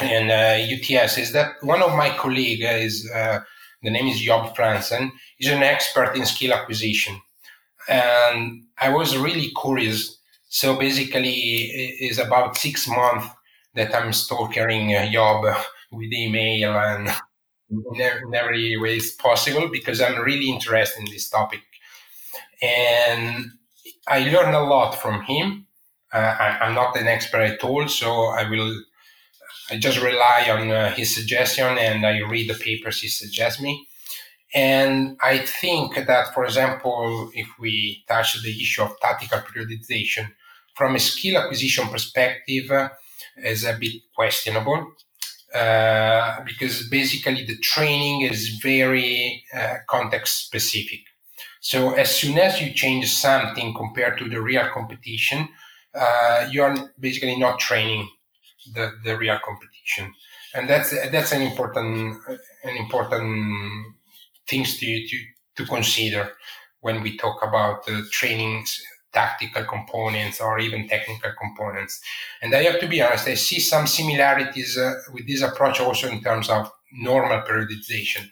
[0.00, 3.40] and UTS uh, is that one of my colleagues is uh,
[3.82, 5.10] the name is Job Fransen.
[5.38, 7.20] He's an expert in skill acquisition,
[7.88, 10.18] and I was really curious.
[10.48, 11.70] So basically,
[12.00, 13.26] it's about six months
[13.74, 15.44] that I'm stalking Job
[15.92, 17.08] with email and
[17.70, 21.60] in every way possible because I'm really interested in this topic.
[22.62, 23.46] And
[24.08, 25.65] I learned a lot from him.
[26.12, 28.82] I, am not an expert at all, so I will
[29.70, 33.86] I just rely on uh, his suggestion and I read the papers he suggests me.
[34.54, 40.28] And I think that, for example, if we touch the issue of tactical periodization
[40.76, 42.90] from a skill acquisition perspective, uh,
[43.36, 44.92] is a bit questionable.
[45.54, 51.00] Uh, because basically the training is very uh, context specific.
[51.60, 55.48] So as soon as you change something compared to the real competition,
[55.96, 58.08] uh, you are basically not training
[58.74, 60.12] the, the real competition,
[60.54, 62.18] and that's that's an important
[62.64, 63.86] an important
[64.48, 65.16] things to to,
[65.56, 66.32] to consider
[66.80, 68.64] when we talk about uh, training
[69.12, 72.00] tactical components or even technical components.
[72.42, 76.08] And I have to be honest, I see some similarities uh, with this approach also
[76.08, 78.28] in terms of normal periodization.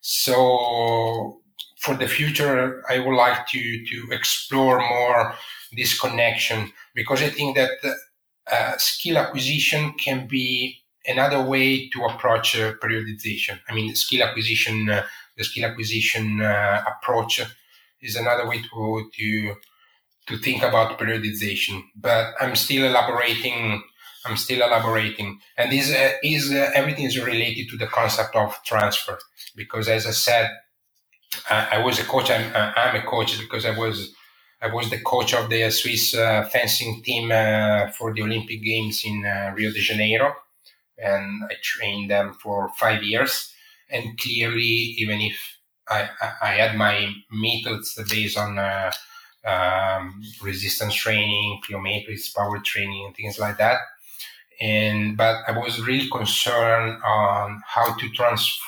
[0.00, 1.40] So
[1.78, 5.34] for the future, I would like to, to explore more
[5.76, 7.70] this connection because I think that
[8.50, 13.58] uh, skill acquisition can be another way to approach uh, periodization.
[13.68, 15.04] I mean, skill acquisition, uh,
[15.36, 17.40] the skill acquisition uh, approach
[18.00, 19.54] is another way to, to
[20.26, 23.82] to think about periodization, but I'm still elaborating.
[24.26, 28.58] I'm still elaborating, and this uh, is uh, everything is related to the concept of
[28.64, 29.18] transfer.
[29.54, 30.50] Because as I said,
[31.50, 32.30] I, I was a coach.
[32.30, 34.14] I'm, I'm, a coach because I was
[34.64, 39.02] I was the coach of the Swiss uh, fencing team uh, for the Olympic Games
[39.04, 40.34] in uh, Rio de Janeiro,
[40.96, 43.52] and I trained them for five years.
[43.90, 45.36] And clearly, even if
[45.90, 46.08] I,
[46.40, 48.90] I, had my methods based on uh,
[49.44, 53.80] um, resistance training, plyometrics, power training, and things like that.
[54.62, 58.58] And but I was really concerned on how to trans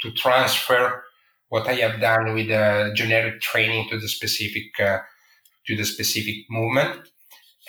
[0.00, 1.04] to transfer
[1.48, 4.98] what I have done with the generic training to the specific uh,
[5.66, 7.08] to the specific movement.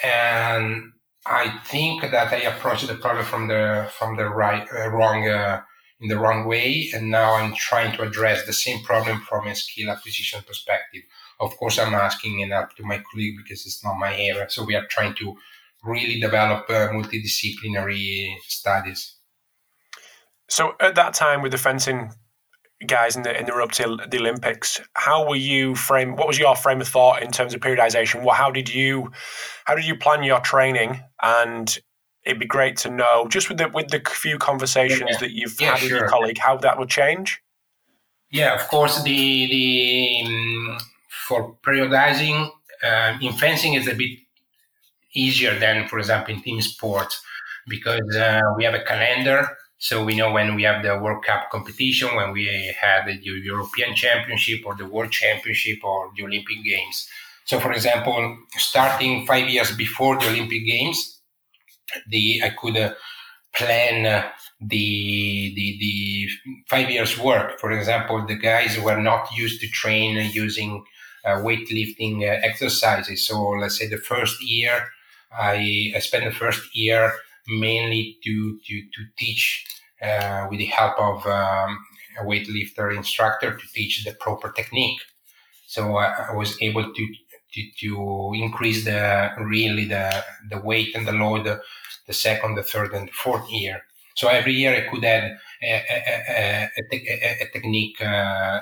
[0.04, 0.94] And
[1.26, 5.62] I think that I approached the problem from the from the right uh, wrong uh,
[6.00, 9.56] in the wrong way, and now I'm trying to address the same problem from a
[9.56, 11.04] skill acquisition perspective.
[11.40, 14.50] Of course, I'm asking it up to my colleague because it's not my area.
[14.50, 15.36] So we are trying to
[15.84, 19.16] really develop uh, multidisciplinary studies.
[20.48, 22.12] So at that time with the fencing
[22.88, 26.16] guys in the in the run up to the Olympics, how were you frame?
[26.16, 28.24] What was your frame of thought in terms of periodization?
[28.24, 29.12] What how did you
[29.66, 31.02] how did you plan your training?
[31.22, 31.78] And
[32.26, 35.18] it'd be great to know just with the with the few conversations yeah.
[35.20, 35.90] that you've yeah, had sure.
[35.90, 37.42] with your colleague how that would change.
[38.32, 39.02] Yeah, of course.
[39.04, 40.78] The the um,
[41.28, 42.52] for periodizing
[42.84, 44.20] uh, in fencing is a bit
[45.14, 47.22] easier than, for example, in team sports
[47.68, 49.58] because uh, we have a calendar.
[49.86, 53.94] So we know when we have the World Cup competition, when we had the European
[53.94, 57.08] Championship or the World Championship or the Olympic Games.
[57.44, 61.20] So, for example, starting five years before the Olympic Games,
[62.10, 62.96] the I could uh,
[63.54, 64.28] plan uh,
[64.60, 66.30] the, the the
[66.68, 67.60] five years work.
[67.60, 70.84] For example, the guys were not used to train using
[71.24, 73.28] uh, weightlifting uh, exercises.
[73.28, 74.88] So let's say the first year,
[75.32, 77.14] I, I spent the first year
[77.48, 79.66] mainly to to to teach
[80.02, 81.84] uh, with the help of um,
[82.20, 85.00] a weightlifter instructor to teach the proper technique.
[85.68, 87.08] So I, was able to,
[87.54, 91.60] to to increase the really the the weight and the load
[92.08, 93.84] the second, the third, and the fourth year.
[94.16, 98.62] So every year I could add a, a, a, a technique, uh,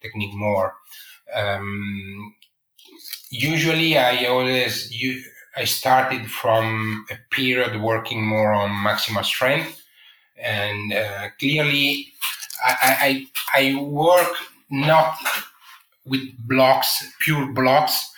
[0.00, 0.74] technique more.
[1.34, 2.34] Um,
[3.30, 5.22] usually, I always you,
[5.56, 9.82] I started from a period working more on maximal strength,
[10.36, 12.12] and uh, clearly,
[12.64, 14.32] I, I I work
[14.70, 15.16] not
[16.04, 18.10] with blocks, pure blocks,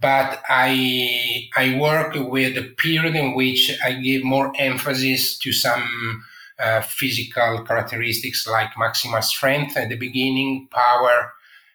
[0.00, 6.24] but I I work with a period in which I give more emphasis to some
[6.58, 11.32] uh, physical characteristics like maximal strength at the beginning, power,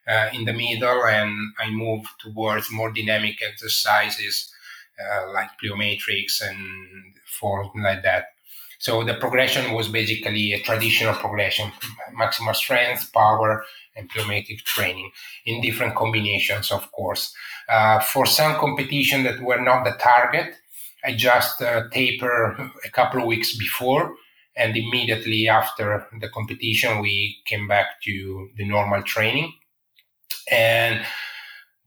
[0.07, 4.52] uh, in the middle and I move towards more dynamic exercises
[4.99, 6.57] uh, like plyometrics and
[7.39, 8.25] forms like that.
[8.79, 11.71] So the progression was basically a traditional progression,
[12.19, 13.63] maximal strength, power,
[13.95, 15.09] and plyometric training
[15.45, 17.33] in different combinations, of course.
[17.69, 20.53] Uh, for some competition that were not the target,
[21.05, 24.15] I just uh, taper a couple of weeks before,
[24.55, 29.53] and immediately after the competition, we came back to the normal training
[30.51, 31.05] and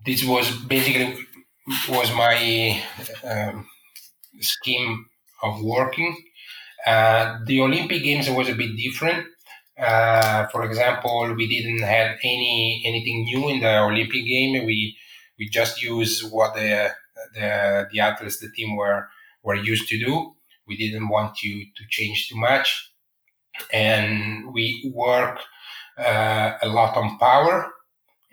[0.05, 1.26] this was basically
[1.89, 2.83] was my
[3.25, 3.67] um,
[4.41, 5.07] scheme
[5.43, 6.17] of working.
[6.87, 9.27] Uh, the Olympic Games was a bit different.
[9.79, 14.65] Uh, for example, we didn't have any anything new in the Olympic game.
[14.65, 14.97] We
[15.39, 16.93] we just used what the
[17.35, 19.09] the, the athletes, the team were
[19.43, 20.35] were used to do.
[20.67, 22.93] We didn't want to to change too much,
[23.73, 25.41] and we work
[25.99, 27.73] uh, a lot on power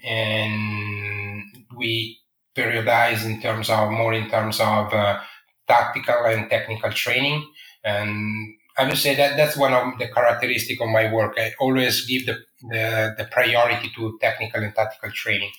[0.03, 1.43] and
[1.75, 2.19] we
[2.55, 5.19] periodize in terms of more in terms of uh,
[5.67, 7.45] tactical and technical training
[7.83, 11.35] and I would say that that's one of the characteristic of my work.
[11.37, 12.39] I always give the,
[12.69, 15.51] the, the priority to technical and tactical training.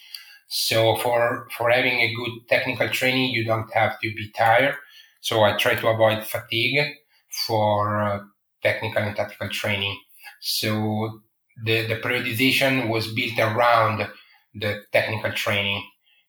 [0.48, 4.74] So for for having a good technical training, you don't have to be tired.
[5.20, 6.94] So I try to avoid fatigue
[7.46, 8.20] for uh,
[8.62, 9.98] technical and tactical training.
[10.40, 11.20] So
[11.64, 14.06] the, the periodization was built around
[14.54, 15.82] the technical training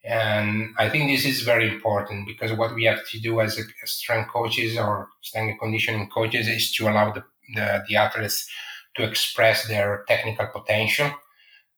[0.05, 3.63] And I think this is very important because what we have to do as, a,
[3.83, 7.23] as strength coaches or strength conditioning coaches is to allow the,
[7.55, 8.47] the, the athletes
[8.95, 11.11] to express their technical potential.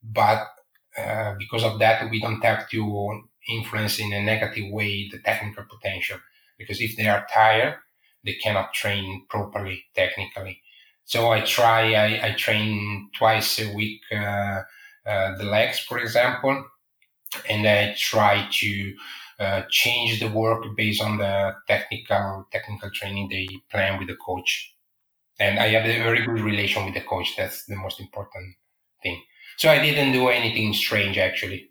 [0.03, 0.45] But
[0.97, 5.63] uh, because of that, we don't have to influence in a negative way the technical
[5.63, 6.17] potential.
[6.57, 7.75] Because if they are tired,
[8.25, 10.61] they cannot train properly technically.
[11.05, 14.63] So I try, I, I train twice a week, uh,
[15.05, 16.65] uh, the legs, for example,
[17.49, 18.95] and I try to
[19.39, 24.73] uh, change the work based on the technical technical training they plan with the coach.
[25.39, 27.36] And I have a very good relation with the coach.
[27.38, 28.55] That's the most important
[29.03, 29.21] thing.
[29.57, 31.69] So I didn't do anything strange actually.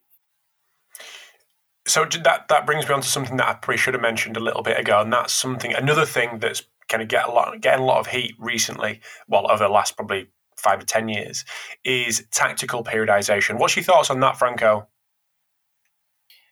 [1.86, 4.40] So that that brings me on to something that I probably should have mentioned a
[4.40, 7.82] little bit ago, and that's something another thing that's kind of get a lot getting
[7.82, 9.00] a lot of heat recently.
[9.28, 11.44] Well, over the last probably five to ten years,
[11.84, 13.59] is tactical periodization.
[13.59, 14.88] What's your thoughts on that, Franco?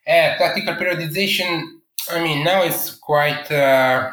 [0.06, 1.78] Uh, tactical periodization.
[2.10, 4.10] I mean, now it's quite uh,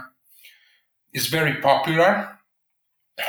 [1.12, 2.30] it's very popular.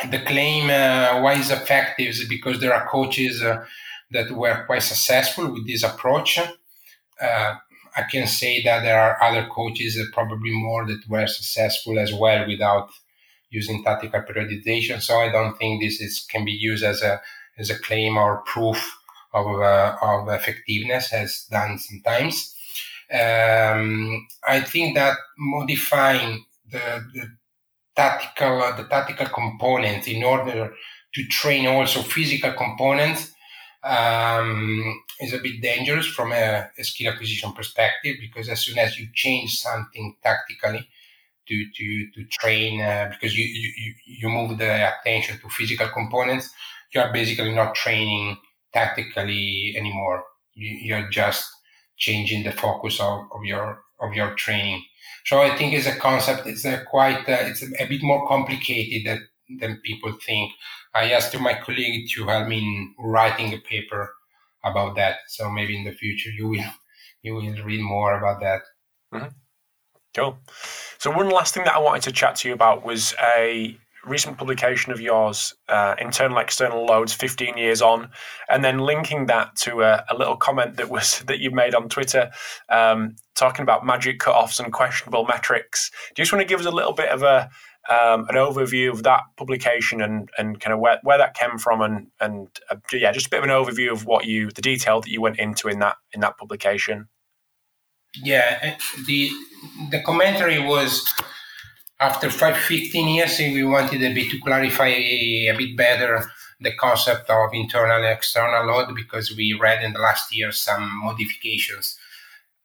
[0.09, 3.65] The claim uh, why it's effective is because there are coaches uh,
[4.13, 6.39] that were quite successful with this approach.
[6.39, 7.55] Uh,
[7.97, 12.47] I can say that there are other coaches, probably more, that were successful as well
[12.47, 12.91] without
[13.51, 15.03] using tactical periodization.
[15.03, 17.21] So I don't think this is can be used as a
[17.59, 18.99] as a claim or proof
[19.33, 22.55] of uh, of effectiveness has done sometimes.
[23.13, 27.37] Um, I think that modifying the, the
[27.95, 30.73] tactical the tactical components in order
[31.15, 33.33] to train also physical components
[33.85, 38.99] um, is a bit dangerous from a, a, skill acquisition perspective because as soon as
[38.99, 40.89] you change something tactically
[41.49, 46.51] to to to train uh, because you, you you move the attention to physical components
[46.95, 48.37] you are basically not training
[48.73, 51.51] tactically anymore you, you're just
[51.97, 54.83] changing the focus of, of your of your training
[55.25, 58.27] so i think it's a concept it's a quite uh, it's a, a bit more
[58.27, 59.29] complicated than,
[59.61, 60.53] than people think
[60.95, 64.15] I asked my colleague to help me in writing a paper
[64.65, 65.19] about that.
[65.29, 66.65] So maybe in the future you will
[67.23, 68.63] you will read more about that.
[69.15, 69.29] Mm-hmm.
[70.15, 70.39] Cool.
[70.99, 74.37] So one last thing that I wanted to chat to you about was a recent
[74.37, 78.11] publication of yours, uh, internal external loads, 15 years on,
[78.49, 81.89] and then linking that to a, a little comment that was that you made on
[81.89, 82.31] Twitter,
[82.69, 85.91] um, talking about magic cutoffs and questionable metrics.
[86.15, 87.49] Do you just want to give us a little bit of a
[87.91, 91.81] um, an overview of that publication and, and kind of where, where that came from
[91.81, 95.01] and and uh, yeah, just a bit of an overview of what you the detail
[95.01, 97.09] that you went into in that in that publication.
[98.15, 98.77] Yeah,
[99.07, 99.31] the
[99.91, 101.05] the commentary was
[102.03, 106.31] after five, 15 years, we wanted a bit to clarify a, a bit better
[106.61, 110.91] the concept of internal and external load because we read in the last year some
[111.05, 111.97] modifications.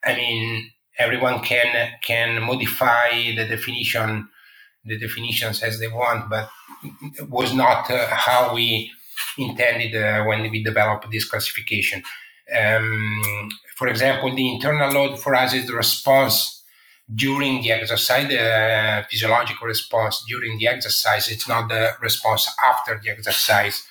[0.03, 4.29] I mean, everyone can can modify the definition
[4.85, 6.49] the definitions as they want, but
[7.01, 8.91] it was not uh, how we
[9.37, 12.01] intended uh, when we developed this classification.
[12.57, 16.56] Um, for example, the internal load for us is the response
[17.13, 21.29] during the exercise, the uh, physiological response during the exercise.
[21.29, 23.83] It's not the response after the exercise.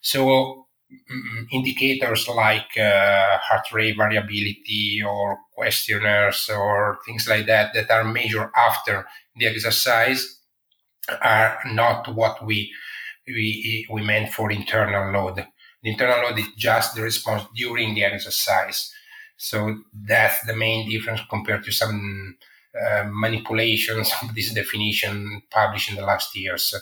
[0.00, 0.66] So
[1.10, 8.04] um, indicators like uh, heart rate variability or questionnaires or things like that that are
[8.04, 9.06] measured after
[9.36, 10.40] the exercise
[11.22, 12.72] are not what we
[13.26, 15.46] we we meant for internal load.
[15.82, 18.92] The internal load is just the response during the exercise.
[19.36, 22.36] So that's the main difference compared to some
[22.74, 26.74] uh, manipulations of this definition published in the last years.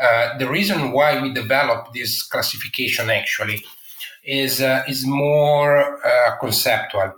[0.00, 3.62] Uh, the reason why we developed this classification actually
[4.24, 7.12] is uh, is more uh, conceptual,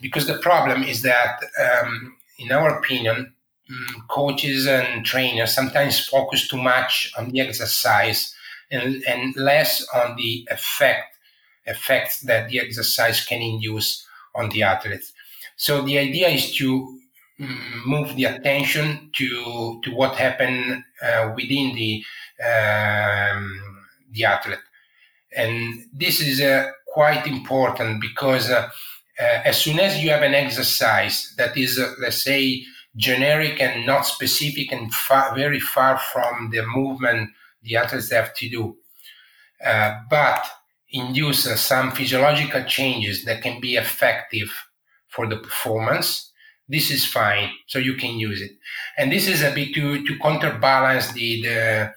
[0.00, 3.32] because the problem is that, um, in our opinion,
[3.70, 8.34] um, coaches and trainers sometimes focus too much on the exercise
[8.70, 11.16] and, and less on the effect
[11.66, 15.04] effects that the exercise can induce on the athlete.
[15.56, 16.98] So the idea is to
[17.38, 22.04] move the attention to to what happened uh, within the
[22.44, 23.62] um,
[24.10, 24.58] the athlete,
[25.36, 28.68] and this is uh, quite important because uh,
[29.20, 32.64] uh as soon as you have an exercise that is, uh, let's say,
[32.96, 37.30] generic and not specific and far, very far from the movement
[37.62, 38.76] the athletes have to do.
[39.64, 40.44] Uh, but
[40.90, 44.52] induce some physiological changes that can be effective
[45.08, 46.31] for the performance.
[46.72, 48.52] This is fine, so you can use it.
[48.96, 51.92] And this is a bit to, to counterbalance the, the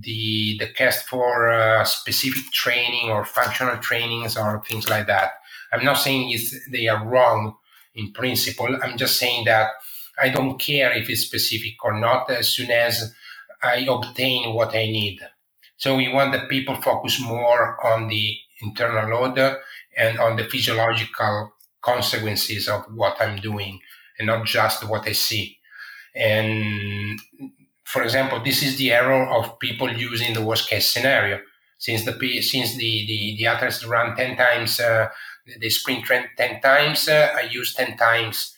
[0.00, 5.30] the the cast for uh, specific training or functional trainings or things like that.
[5.72, 7.56] I'm not saying it's, they are wrong
[7.94, 8.76] in principle.
[8.82, 9.68] I'm just saying that
[10.20, 13.14] I don't care if it's specific or not as soon as
[13.62, 15.20] I obtain what I need.
[15.78, 19.38] So we want the people focus more on the internal load
[19.96, 23.80] and on the physiological consequences of what I'm doing
[24.22, 25.58] and not just what I see.
[26.14, 27.20] And
[27.84, 31.40] for example, this is the error of people using the worst case scenario.
[31.78, 35.08] Since the since the the, the athletes run ten times, uh,
[35.60, 36.06] they sprint
[36.36, 37.08] 10 times.
[37.08, 38.56] Uh, I use ten times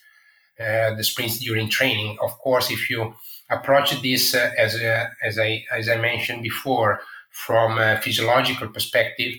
[0.59, 2.17] uh, the sprints during training.
[2.21, 3.15] Of course, if you
[3.49, 6.99] approach this uh, as a, as I as I mentioned before
[7.31, 9.33] from a physiological perspective,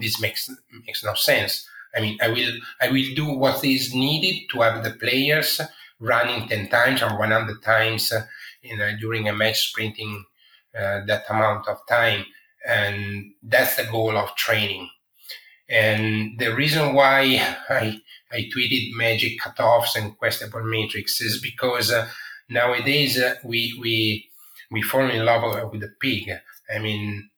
[0.00, 0.50] this makes
[0.86, 1.68] makes no sense.
[1.94, 5.60] I mean, I will I will do what is needed to have the players
[6.00, 8.22] running ten times or one hundred times uh,
[9.00, 10.24] during a match, sprinting
[10.78, 12.24] uh, that amount of time,
[12.66, 14.88] and that's the goal of training.
[15.68, 17.22] And the reason why
[17.68, 22.08] I I tweeted magic cutoffs and questable matrix is because uh,
[22.48, 24.28] nowadays uh, we we
[24.70, 26.30] we fall in love with the pig.
[26.74, 27.28] I mean,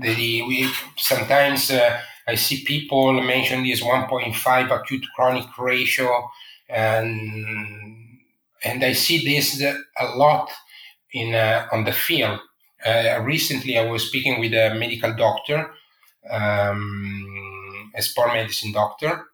[0.00, 6.30] the, we sometimes uh, I see people mention this 1.5 acute chronic ratio,
[6.68, 8.18] and
[8.64, 10.50] and I see this a lot
[11.12, 12.40] in uh, on the field.
[12.84, 15.72] Uh, recently, I was speaking with a medical doctor,
[16.30, 19.26] um, a sport medicine doctor,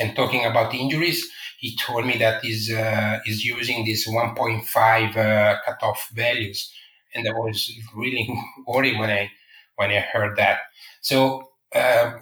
[0.00, 1.28] and talking about injuries.
[1.58, 6.72] He told me that he's uh, is using this 1.5 uh, cutoff values
[7.14, 8.28] and I was really
[8.66, 9.30] worried when I
[9.76, 10.60] when I heard that.
[11.00, 12.12] So uh,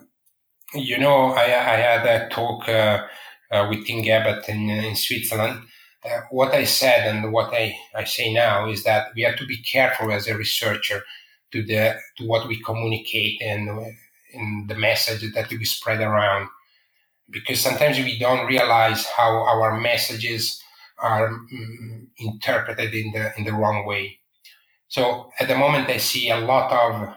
[0.75, 3.07] you know, I, I had a talk uh,
[3.51, 5.61] uh, with Tim in, in Switzerland.
[6.05, 9.47] Uh, what I said and what I, I say now is that we have to
[9.47, 11.03] be careful as a researcher
[11.53, 13.69] to the to what we communicate and
[14.33, 16.49] in the message that we spread around
[17.31, 20.61] because sometimes we don't realize how our messages
[20.99, 24.19] are mm, interpreted in the in the wrong way.
[24.89, 27.17] So at the moment, I see a lot of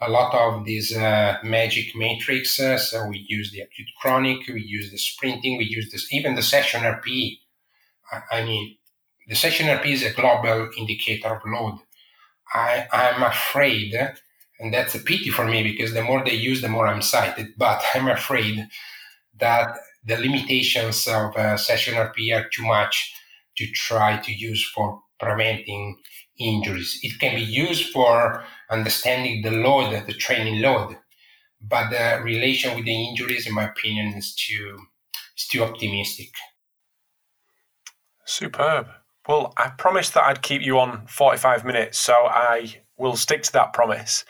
[0.00, 2.90] a lot of these uh, magic matrices.
[2.90, 6.42] So we use the acute chronic, we use the sprinting, we use this even the
[6.42, 7.38] session RPE.
[8.12, 8.76] I, I mean,
[9.26, 11.80] the session RPE is a global indicator of load.
[12.54, 13.94] I, I'm afraid,
[14.58, 17.48] and that's a pity for me because the more they use, the more I'm cited.
[17.56, 18.66] But I'm afraid
[19.38, 23.14] that the limitations of uh, session RPE are too much
[23.56, 25.98] to try to use for preventing
[26.38, 26.98] injuries.
[27.02, 30.96] It can be used for understanding the load, the training load,
[31.60, 34.78] but the relation with the injuries, in my opinion, is too
[35.36, 36.30] is too optimistic.
[38.24, 38.88] Superb.
[39.26, 43.52] Well, I promised that I'd keep you on 45 minutes, so I will stick to
[43.52, 44.24] that promise.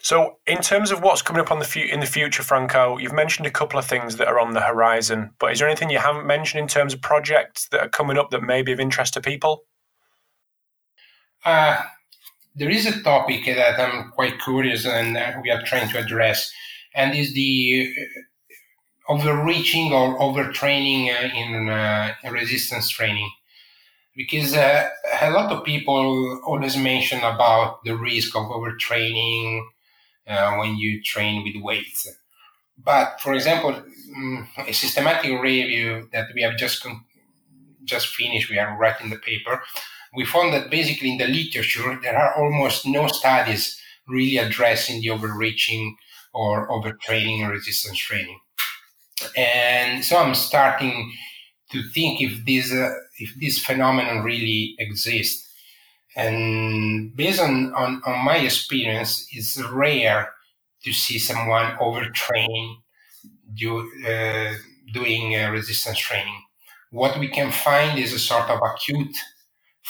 [0.00, 3.12] So, in terms of what's coming up on the fu- in the future, Franco, you've
[3.12, 5.98] mentioned a couple of things that are on the horizon, but is there anything you
[5.98, 9.14] haven't mentioned in terms of projects that are coming up that may be of interest
[9.14, 9.64] to people?
[11.44, 11.82] Uh,
[12.58, 16.52] there is a topic that I'm quite curious and uh, we are trying to address,
[16.94, 17.94] and is the
[19.08, 23.30] uh, overreaching or overtraining uh, in uh, resistance training.
[24.16, 24.88] Because uh,
[25.22, 29.64] a lot of people always mention about the risk of overtraining
[30.58, 32.06] when you train with weights.
[32.76, 33.72] But for example,
[34.16, 37.04] mm, a systematic review that we have just con-
[37.84, 39.62] just finished, we are writing the paper,
[40.14, 45.10] we found that basically in the literature, there are almost no studies really addressing the
[45.10, 45.96] overreaching
[46.32, 48.38] or overtraining and resistance training.
[49.36, 51.12] And so I'm starting
[51.72, 55.46] to think if this, uh, if this phenomenon really exists.
[56.16, 60.32] And based on, on, on my experience, it's rare
[60.84, 62.76] to see someone overtrain
[63.54, 64.54] do, uh,
[64.92, 66.42] doing uh, resistance training.
[66.90, 69.16] What we can find is a sort of acute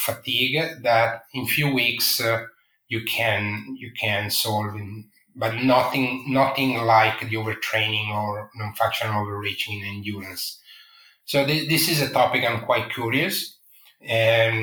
[0.07, 2.45] fatigue that in few weeks uh,
[2.89, 9.81] you can you can solve in, but nothing nothing like the overtraining or non-functional overreaching
[9.81, 10.61] in endurance.
[11.25, 13.57] So th- this is a topic i'm quite curious
[14.03, 14.57] and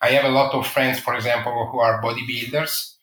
[0.00, 2.94] i have a lot of friends for example who are bodybuilders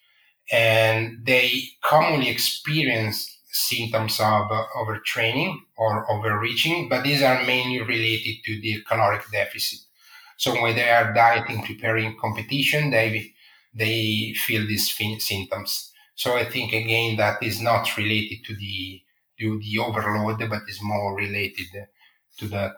[0.51, 3.17] and they commonly experience
[3.51, 9.79] symptoms of uh, overtraining or overreaching but these are mainly related to the caloric deficit
[10.39, 13.33] so when they are dieting, preparing competition, they
[13.73, 15.91] they feel these symptoms.
[16.15, 19.01] So I think again that is not related to the
[19.39, 21.67] to the overload, but is more related
[22.37, 22.73] to the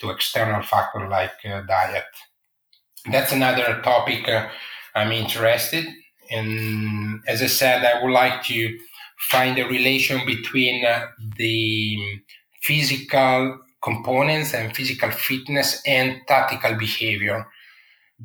[0.00, 2.04] to external factor like uh, diet.
[3.10, 4.48] That's another topic uh,
[4.94, 5.86] I'm interested
[6.28, 7.22] in.
[7.26, 8.78] As I said, I would like to
[9.30, 11.06] find a relation between uh,
[11.38, 11.96] the
[12.62, 17.46] physical components and physical fitness and tactical behavior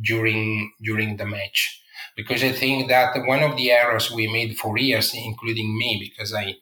[0.02, 1.82] during during the match
[2.16, 6.34] because I think that one of the errors we made for years, including me, because
[6.34, 6.56] I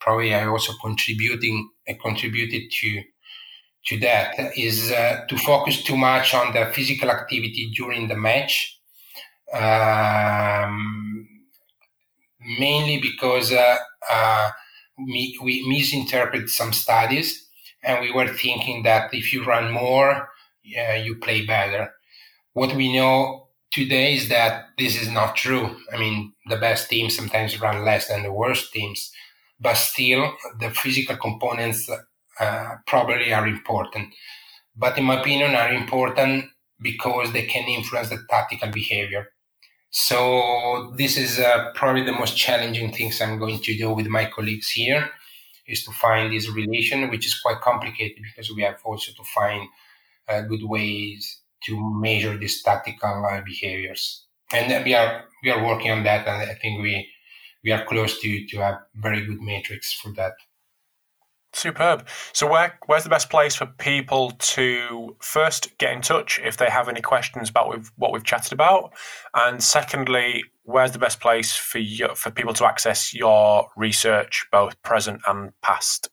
[0.00, 3.02] probably I also contributing I contributed to
[3.86, 8.78] to that is uh, to focus too much on the physical activity during the match.
[9.52, 11.28] Um,
[12.58, 13.76] mainly because uh,
[14.10, 14.50] uh,
[14.98, 17.48] we, we misinterpreted some studies
[17.82, 20.30] and we were thinking that if you run more,
[20.62, 21.92] you play better.
[22.52, 25.76] What we know today is that this is not true.
[25.92, 29.10] I mean, the best teams sometimes run less than the worst teams,
[29.60, 31.90] but still the physical components
[32.38, 34.14] uh, probably are important.
[34.76, 36.46] But in my opinion, are important
[36.80, 39.28] because they can influence the tactical behavior.
[39.90, 44.24] So this is uh, probably the most challenging things I'm going to do with my
[44.24, 45.10] colleagues here
[45.66, 49.68] is to find this relation, which is quite complicated because we have also to find
[50.28, 54.26] uh, good ways to measure these tactical uh, behaviors.
[54.52, 57.08] And we are we are working on that, and I think we
[57.64, 60.34] we are close to to have very good metrics for that.
[61.54, 62.06] Superb.
[62.32, 66.70] So, where where's the best place for people to first get in touch if they
[66.70, 68.92] have any questions about what we've chatted about,
[69.34, 74.80] and secondly, where's the best place for you, for people to access your research, both
[74.82, 76.08] present and past?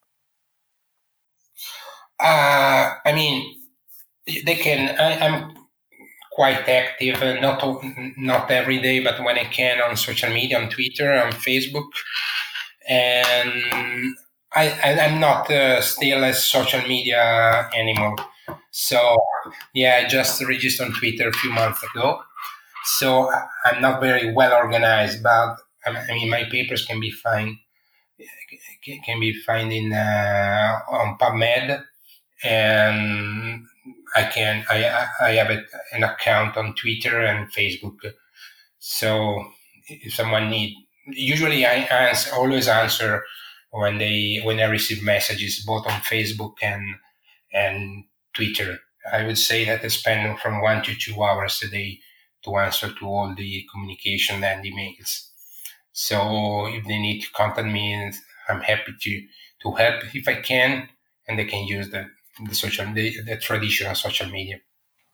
[2.20, 3.62] Uh, I mean,
[4.46, 4.90] they can.
[5.00, 5.54] I, am
[6.34, 7.64] quite active, uh, not
[8.18, 11.92] not every day, but when I can on social media, on Twitter, on Facebook,
[12.88, 14.16] and
[14.56, 18.16] I, I am not uh, still a social media anymore.
[18.72, 19.18] So
[19.74, 22.22] yeah, I just registered on Twitter a few months ago.
[22.86, 23.32] So
[23.66, 27.58] I'm not very well organized, but I mean my papers can be found
[29.06, 31.84] can be found in uh, on PubMed,
[32.44, 33.66] and
[34.16, 37.98] I can I I have a, an account on Twitter and Facebook.
[38.80, 39.46] So
[39.88, 40.76] if someone need,
[41.08, 43.24] usually I answer always answer
[43.72, 46.96] when they when I receive messages both on Facebook and
[47.54, 48.80] and Twitter.
[49.12, 52.00] I would say that I spend from one to two hours a day
[52.44, 55.30] to answer to all the communication and emails.
[55.92, 58.12] So if they need to contact me,
[58.48, 59.22] I'm happy to
[59.64, 60.90] to help if I can,
[61.28, 62.10] and they can use the
[62.48, 64.60] the social the, the traditional social media.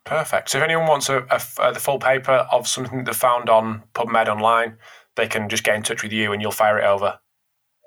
[0.06, 0.50] Perfect.
[0.50, 3.84] So if anyone wants a, a, a, the full paper of something they found on
[3.96, 4.78] PubMed online,
[5.16, 7.20] they can just get in touch with you and you'll fire it over.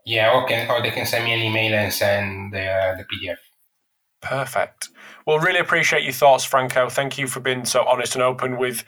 [0.09, 0.67] Yeah, okay.
[0.69, 3.37] Or they can send me an email and send the, uh, the PDF.
[4.23, 4.89] Perfect.
[5.27, 6.89] Well, really appreciate your thoughts, Franco.
[6.89, 8.85] Thank you for being so honest and open with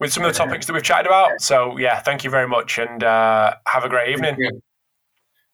[0.00, 1.40] with some of the topics that we've chatted about.
[1.40, 4.34] So, yeah, thank you very much and uh, have a great evening.
[4.34, 4.60] Thank you.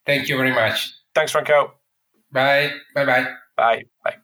[0.07, 0.91] thank you very much.
[1.15, 1.75] Thanks, Franco.
[2.33, 2.73] Bye.
[2.95, 3.27] Bye bye.
[3.59, 3.83] Bye.
[4.03, 4.17] Bye.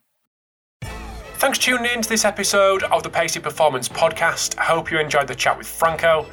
[1.35, 4.57] Thanks for tuning in to this episode of the Pacey Performance Podcast.
[4.57, 6.25] I hope you enjoyed the chat with Franco.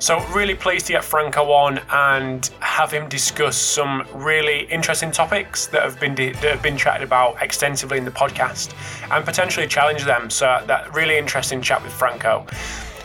[0.00, 5.66] So, really pleased to get Franco on and have him discuss some really interesting topics
[5.66, 8.74] that have been that have been chatted about extensively in the podcast,
[9.10, 10.30] and potentially challenge them.
[10.30, 12.46] So, that really interesting chat with Franco.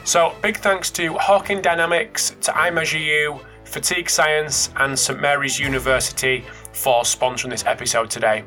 [0.03, 7.01] So, big thanks to Hawkin Dynamics, to iMeasureU, Fatigue Science, and St Mary's University for
[7.01, 8.43] sponsoring this episode today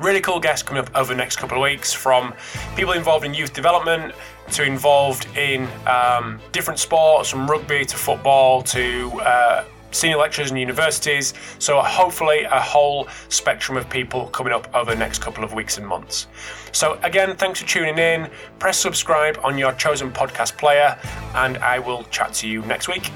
[0.00, 2.34] really cool guests coming up over the next couple of weeks from
[2.74, 4.14] people involved in youth development
[4.50, 10.56] to involved in um, different sports, from rugby to football to uh, senior lecturers in
[10.56, 11.34] universities.
[11.58, 15.78] So, hopefully, a whole spectrum of people coming up over the next couple of weeks
[15.78, 16.26] and months.
[16.72, 18.30] So, again, thanks for tuning in.
[18.58, 20.98] Press subscribe on your chosen podcast player,
[21.34, 23.10] and I will chat to you next week.